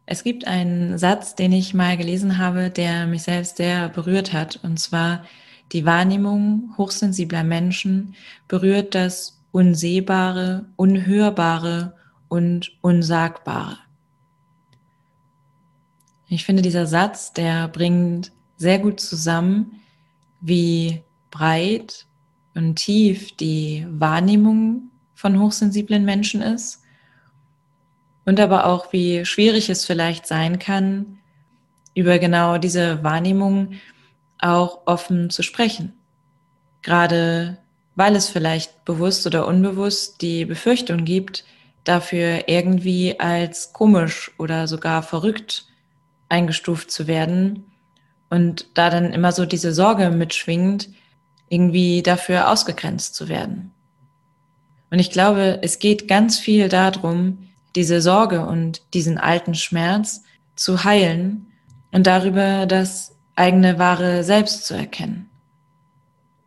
Es 0.05 0.23
gibt 0.23 0.47
einen 0.47 0.99
Satz, 0.99 1.35
den 1.35 1.53
ich 1.53 1.73
mal 1.73 1.97
gelesen 1.97 2.37
habe, 2.37 2.71
der 2.71 3.07
mich 3.07 3.23
selbst 3.23 3.57
sehr 3.57 3.89
berührt 3.89 4.35
hat. 4.35 4.61
Und 4.63 4.79
zwar, 4.79 5.25
die 5.73 5.87
Wahrnehmung 5.87 6.75
hochsensibler 6.77 7.43
Menschen 7.43 8.15
berührt 8.49 8.95
das 8.95 9.41
Unsehbare, 9.51 10.67
Unhörbare 10.77 11.97
und 12.29 12.77
Unsagbare. 12.83 13.79
Ich 16.29 16.45
finde, 16.45 16.61
dieser 16.61 16.87
Satz, 16.87 17.33
der 17.33 17.69
bringt 17.69 18.33
sehr 18.59 18.79
gut 18.79 19.01
zusammen, 19.01 19.81
wie 20.43 21.03
breit 21.31 22.07
und 22.55 22.77
tief 22.77 23.37
die 23.37 23.87
Wahrnehmung 23.89 24.92
von 25.23 25.41
hochsensiblen 25.41 26.05
Menschen 26.05 26.43
ist 26.43 26.83
und 28.25 28.41
aber 28.41 28.67
auch, 28.67 28.93
wie 28.93 29.25
schwierig 29.25 29.71
es 29.71 29.87
vielleicht 29.87 30.27
sein 30.27 30.59
kann, 30.59 31.19
über 31.95 32.19
genau 32.19 32.59
diese 32.59 33.05
Wahrnehmung 33.05 33.75
auch 34.41 34.81
offen 34.87 35.31
zu 35.31 35.45
sprechen. 35.45 35.93
Gerade 36.83 37.59
weil 37.95 38.17
es 38.17 38.29
vielleicht 38.29 38.85
bewusst 38.85 39.25
oder 39.27 39.47
unbewusst 39.47 40.23
die 40.23 40.45
Befürchtung 40.45 41.05
gibt, 41.05 41.45
dafür 41.85 42.49
irgendwie 42.49 43.21
als 43.21 43.73
komisch 43.73 44.33
oder 44.39 44.67
sogar 44.67 45.05
verrückt 45.05 45.67
eingestuft 46.29 46.91
zu 46.91 47.07
werden 47.07 47.65
und 48.29 48.67
da 48.75 48.91
dann 48.91 49.13
immer 49.13 49.31
so 49.31 49.47
diese 49.47 49.73
Sorge 49.73 50.11
mitschwingt, 50.11 50.89
irgendwie 51.49 52.03
dafür 52.03 52.51
ausgegrenzt 52.51 53.15
zu 53.15 53.29
werden. 53.29 53.73
Und 54.93 54.99
ich 54.99 55.11
glaube, 55.11 55.61
es 55.63 55.79
geht 55.79 56.07
ganz 56.07 56.39
viel 56.39 56.69
darum, 56.69 57.49
diese 57.75 58.03
Sorge 58.03 58.45
und 58.45 58.83
diesen 58.93 59.17
alten 59.17 59.55
Schmerz 59.55 60.23
zu 60.55 60.85
heilen 60.85 61.47
und 61.93 62.07
darüber 62.07 62.67
das 62.67 63.17
eigene 63.35 63.79
wahre 63.79 64.23
Selbst 64.23 64.67
zu 64.67 64.75
erkennen. 64.75 65.31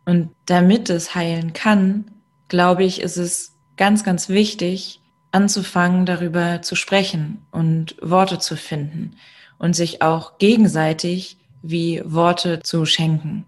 Und 0.04 0.30
damit 0.46 0.90
es 0.90 1.16
heilen 1.16 1.54
kann, 1.54 2.04
glaube 2.46 2.84
ich, 2.84 3.00
ist 3.00 3.16
es 3.16 3.56
ganz, 3.76 4.04
ganz 4.04 4.28
wichtig, 4.28 5.00
anzufangen, 5.32 6.06
darüber 6.06 6.62
zu 6.62 6.76
sprechen 6.76 7.44
und 7.50 7.96
Worte 8.00 8.38
zu 8.38 8.56
finden 8.56 9.16
und 9.58 9.74
sich 9.74 10.02
auch 10.02 10.38
gegenseitig 10.38 11.36
wie 11.62 12.00
Worte 12.04 12.60
zu 12.62 12.86
schenken. 12.86 13.44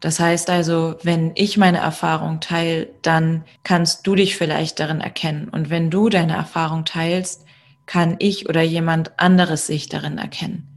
Das 0.00 0.20
heißt 0.20 0.48
also, 0.50 0.96
wenn 1.02 1.32
ich 1.34 1.56
meine 1.56 1.78
Erfahrung 1.78 2.40
teile, 2.40 2.88
dann 3.02 3.44
kannst 3.64 4.06
du 4.06 4.14
dich 4.14 4.36
vielleicht 4.36 4.78
darin 4.78 5.00
erkennen. 5.00 5.48
Und 5.48 5.70
wenn 5.70 5.90
du 5.90 6.08
deine 6.08 6.36
Erfahrung 6.36 6.84
teilst, 6.84 7.44
kann 7.86 8.16
ich 8.18 8.48
oder 8.48 8.62
jemand 8.62 9.18
anderes 9.18 9.66
sich 9.66 9.88
darin 9.88 10.18
erkennen. 10.18 10.68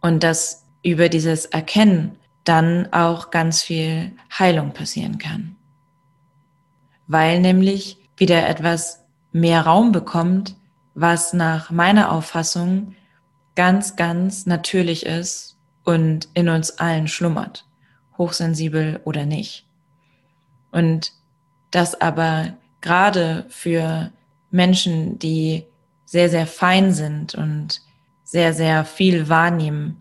Und 0.00 0.22
dass 0.22 0.64
über 0.84 1.08
dieses 1.08 1.46
Erkennen 1.46 2.16
dann 2.44 2.92
auch 2.92 3.32
ganz 3.32 3.62
viel 3.62 4.12
Heilung 4.38 4.72
passieren 4.72 5.18
kann. 5.18 5.56
Weil 7.08 7.40
nämlich 7.40 7.98
wieder 8.16 8.48
etwas 8.48 9.04
mehr 9.32 9.62
Raum 9.62 9.90
bekommt, 9.90 10.54
was 10.94 11.32
nach 11.32 11.70
meiner 11.70 12.12
Auffassung 12.12 12.94
ganz, 13.56 13.96
ganz 13.96 14.46
natürlich 14.46 15.04
ist 15.04 15.55
und 15.86 16.28
in 16.34 16.50
uns 16.50 16.72
allen 16.72 17.08
schlummert, 17.08 17.64
hochsensibel 18.18 19.00
oder 19.04 19.24
nicht. 19.24 19.64
Und 20.72 21.12
das 21.70 21.98
aber 21.98 22.54
gerade 22.82 23.46
für 23.48 24.10
Menschen, 24.50 25.18
die 25.18 25.64
sehr, 26.04 26.28
sehr 26.28 26.46
fein 26.46 26.92
sind 26.92 27.34
und 27.34 27.80
sehr, 28.24 28.52
sehr 28.52 28.84
viel 28.84 29.28
wahrnehmen 29.28 29.98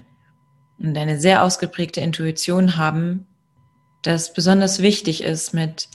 und 0.80 0.98
eine 0.98 1.20
sehr 1.20 1.44
ausgeprägte 1.44 2.02
Intuition 2.02 2.78
haben, 2.78 3.28
das 4.02 4.34
besonders 4.34 4.82
wichtig 4.82 5.24
ist, 5.24 5.54
mit 5.54 5.88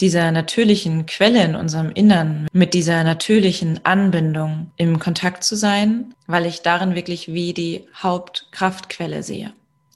dieser 0.00 0.32
natürlichen 0.32 1.06
Quelle 1.06 1.44
in 1.44 1.54
unserem 1.54 1.90
Innern, 1.90 2.48
mit 2.52 2.74
dieser 2.74 3.04
natürlichen 3.04 3.84
Anbindung 3.84 4.70
im 4.76 4.98
Kontakt 4.98 5.44
zu 5.44 5.56
sein, 5.56 6.14
weil 6.26 6.46
ich 6.46 6.62
darin 6.62 6.94
wirklich 6.94 7.28
wie 7.32 7.52
die 7.52 7.86
Hauptkraftquelle 7.96 9.22
sehe. 9.22 9.52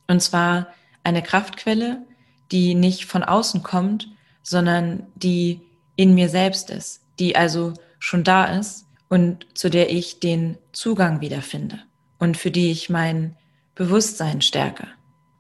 Und 0.07 0.23
zwar 0.23 0.69
eine 1.05 1.23
Kraftquelle, 1.23 2.03
die 2.53 2.75
nicht 2.75 3.07
von 3.07 3.23
außen 3.23 3.63
kommt, 3.63 4.09
sondern 4.43 5.07
die 5.17 5.61
in 5.97 6.15
mir 6.15 6.29
selbst 6.29 6.71
ist, 6.71 7.03
die 7.19 7.37
also 7.37 7.75
schon 7.99 8.25
da 8.25 8.45
ist 8.45 8.87
und 9.09 9.47
zu 9.55 9.69
der 9.69 9.91
ich 9.91 10.21
den 10.21 10.57
Zugang 10.73 11.21
wiederfinde 11.21 11.81
und 12.19 12.37
für 12.37 12.51
die 12.51 12.71
ich 12.71 12.89
mein 12.89 13.37
Bewusstsein 13.75 14.41
stärke. 14.41 14.87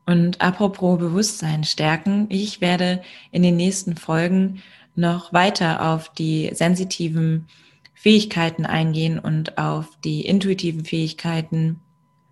Und 0.09 0.41
apropos 0.41 0.99
Bewusstsein 0.99 1.65
stärken, 1.65 2.29
ich 2.31 2.63
werde 2.63 3.03
in 3.31 3.43
den 3.43 3.57
nächsten 3.57 3.95
Folgen 3.95 4.63
noch 4.95 5.35
weiter 5.35 5.87
auf 5.93 6.09
die 6.15 6.49
sensitiven 6.55 7.47
Fähigkeiten 7.93 8.65
eingehen 8.65 9.19
und 9.19 9.59
auf 9.59 9.99
die 10.03 10.25
intuitiven 10.25 10.87
Fähigkeiten, 10.87 11.81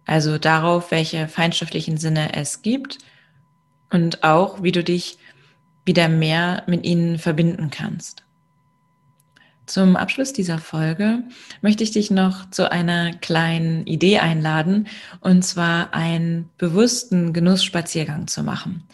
also 0.06 0.38
darauf, 0.38 0.90
welche 0.90 1.28
feinstofflichen 1.28 1.98
Sinne 1.98 2.32
es 2.32 2.62
gibt 2.62 2.96
und 3.90 4.24
auch, 4.24 4.62
wie 4.62 4.72
du 4.72 4.82
dich 4.82 5.18
wieder 5.84 6.08
mehr 6.08 6.62
mit 6.66 6.86
ihnen 6.86 7.18
verbinden 7.18 7.68
kannst. 7.68 8.25
Zum 9.66 9.96
Abschluss 9.96 10.32
dieser 10.32 10.58
Folge 10.58 11.24
möchte 11.60 11.82
ich 11.82 11.90
dich 11.90 12.12
noch 12.12 12.48
zu 12.50 12.70
einer 12.70 13.12
kleinen 13.12 13.84
Idee 13.84 14.20
einladen, 14.20 14.86
und 15.20 15.42
zwar 15.44 15.92
einen 15.92 16.48
bewussten 16.56 17.32
Genussspaziergang 17.32 18.28
zu 18.28 18.44
machen. 18.44 18.84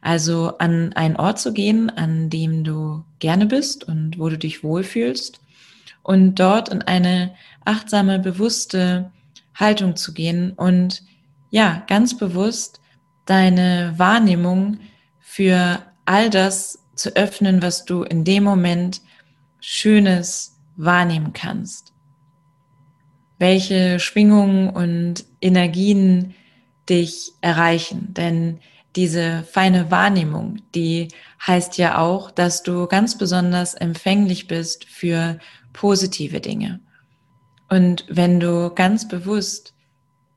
Also 0.00 0.56
an 0.58 0.94
einen 0.94 1.16
Ort 1.16 1.38
zu 1.38 1.52
gehen, 1.52 1.90
an 1.90 2.30
dem 2.30 2.64
du 2.64 3.04
gerne 3.18 3.44
bist 3.44 3.84
und 3.84 4.18
wo 4.18 4.30
du 4.30 4.38
dich 4.38 4.64
wohlfühlst 4.64 5.40
und 6.02 6.36
dort 6.36 6.70
in 6.70 6.80
eine 6.80 7.34
achtsame, 7.66 8.18
bewusste 8.18 9.12
Haltung 9.54 9.96
zu 9.96 10.14
gehen 10.14 10.52
und 10.52 11.02
ja, 11.50 11.84
ganz 11.86 12.16
bewusst 12.16 12.80
deine 13.26 13.92
Wahrnehmung 13.98 14.78
für 15.20 15.80
all 16.06 16.30
das 16.30 16.78
zu 16.96 17.14
öffnen, 17.16 17.62
was 17.62 17.84
du 17.84 18.02
in 18.02 18.24
dem 18.24 18.44
Moment 18.44 19.02
Schönes 19.64 20.58
wahrnehmen 20.76 21.32
kannst. 21.32 21.92
Welche 23.38 24.00
Schwingungen 24.00 24.68
und 24.68 25.24
Energien 25.40 26.34
dich 26.88 27.32
erreichen. 27.40 28.12
Denn 28.12 28.58
diese 28.96 29.44
feine 29.44 29.90
Wahrnehmung, 29.90 30.60
die 30.74 31.08
heißt 31.46 31.78
ja 31.78 31.98
auch, 31.98 32.30
dass 32.30 32.64
du 32.64 32.86
ganz 32.86 33.16
besonders 33.16 33.74
empfänglich 33.74 34.48
bist 34.48 34.84
für 34.84 35.38
positive 35.72 36.40
Dinge. 36.40 36.80
Und 37.70 38.04
wenn 38.08 38.40
du 38.40 38.70
ganz 38.74 39.06
bewusst 39.08 39.74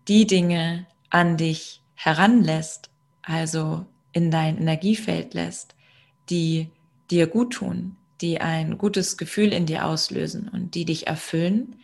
die 0.07 0.27
Dinge 0.27 0.85
an 1.09 1.35
dich 1.35 1.81
heranlässt, 1.95 2.91
also 3.23 3.87
in 4.13 4.29
dein 4.29 4.57
Energiefeld 4.57 5.33
lässt, 5.33 5.75
die 6.29 6.69
dir 7.09 7.27
gut 7.27 7.53
tun, 7.53 7.97
die 8.21 8.41
ein 8.41 8.77
gutes 8.77 9.17
Gefühl 9.17 9.53
in 9.53 9.65
dir 9.65 9.85
auslösen 9.85 10.49
und 10.49 10.75
die 10.75 10.85
dich 10.85 11.07
erfüllen, 11.07 11.75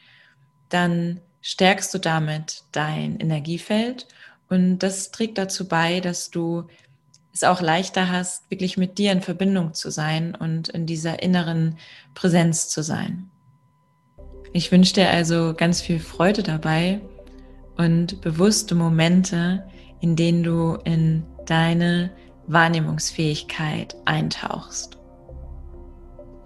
dann 0.69 1.19
stärkst 1.41 1.93
du 1.93 1.97
damit 1.97 2.63
dein 2.71 3.19
Energiefeld 3.19 4.07
und 4.49 4.79
das 4.79 5.11
trägt 5.11 5.37
dazu 5.37 5.67
bei, 5.67 5.99
dass 5.99 6.29
du 6.29 6.67
es 7.33 7.43
auch 7.43 7.61
leichter 7.61 8.09
hast, 8.09 8.49
wirklich 8.51 8.77
mit 8.77 8.97
dir 8.97 9.11
in 9.11 9.21
Verbindung 9.21 9.73
zu 9.73 9.89
sein 9.89 10.35
und 10.35 10.69
in 10.69 10.85
dieser 10.85 11.23
inneren 11.23 11.77
Präsenz 12.13 12.69
zu 12.69 12.83
sein. 12.83 13.29
Ich 14.53 14.71
wünsche 14.71 14.93
dir 14.93 15.09
also 15.09 15.53
ganz 15.55 15.81
viel 15.81 15.99
Freude 15.99 16.43
dabei 16.43 16.99
und 17.77 18.19
bewusste 18.21 18.75
Momente, 18.75 19.65
in 20.01 20.17
denen 20.17 20.43
du 20.43 20.75
in 20.83 21.23
deine 21.45 22.11
Wahrnehmungsfähigkeit 22.47 23.95
eintauchst. 24.03 25.00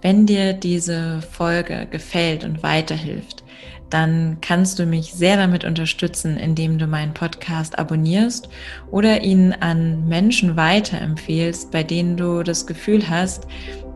Wenn 0.05 0.27
dir 0.27 0.53
diese 0.53 1.19
Folge 1.31 1.87
gefällt 1.89 2.43
und 2.43 2.61
weiterhilft, 2.61 3.43
dann 3.89 4.37
kannst 4.39 4.77
du 4.77 4.85
mich 4.85 5.11
sehr 5.11 5.35
damit 5.35 5.65
unterstützen, 5.65 6.37
indem 6.37 6.77
du 6.77 6.85
meinen 6.85 7.15
Podcast 7.15 7.79
abonnierst 7.79 8.47
oder 8.91 9.23
ihn 9.23 9.55
an 9.61 10.07
Menschen 10.07 10.55
weiterempfehlst, 10.55 11.71
bei 11.71 11.81
denen 11.81 12.17
du 12.17 12.43
das 12.43 12.67
Gefühl 12.67 13.09
hast, 13.09 13.47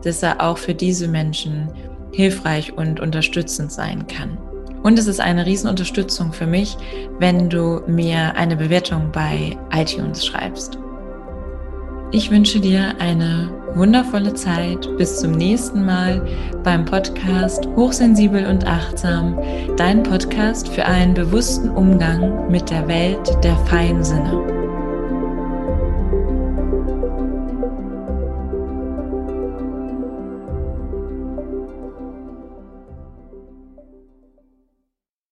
dass 0.02 0.20
er 0.24 0.40
auch 0.40 0.58
für 0.58 0.74
diese 0.74 1.06
Menschen 1.06 1.68
hilfreich 2.12 2.72
und 2.72 2.98
unterstützend 2.98 3.70
sein 3.70 4.04
kann. 4.08 4.36
Und 4.82 4.98
es 4.98 5.06
ist 5.06 5.20
eine 5.20 5.46
Riesenunterstützung 5.46 6.32
für 6.32 6.48
mich, 6.48 6.76
wenn 7.20 7.48
du 7.48 7.82
mir 7.86 8.34
eine 8.34 8.56
Bewertung 8.56 9.12
bei 9.12 9.56
iTunes 9.72 10.26
schreibst. 10.26 10.76
Ich 12.10 12.32
wünsche 12.32 12.58
dir 12.58 12.96
eine 12.98 13.59
wundervolle 13.74 14.34
Zeit. 14.34 14.88
Bis 14.96 15.20
zum 15.20 15.32
nächsten 15.32 15.84
Mal 15.84 16.22
beim 16.62 16.84
Podcast 16.84 17.66
Hochsensibel 17.76 18.46
und 18.46 18.66
Achtsam, 18.66 19.38
dein 19.76 20.02
Podcast 20.02 20.68
für 20.68 20.84
einen 20.84 21.14
bewussten 21.14 21.70
Umgang 21.70 22.50
mit 22.50 22.70
der 22.70 22.86
Welt 22.88 23.36
der 23.42 23.56
feinen 23.66 24.04
Sinne. 24.04 24.59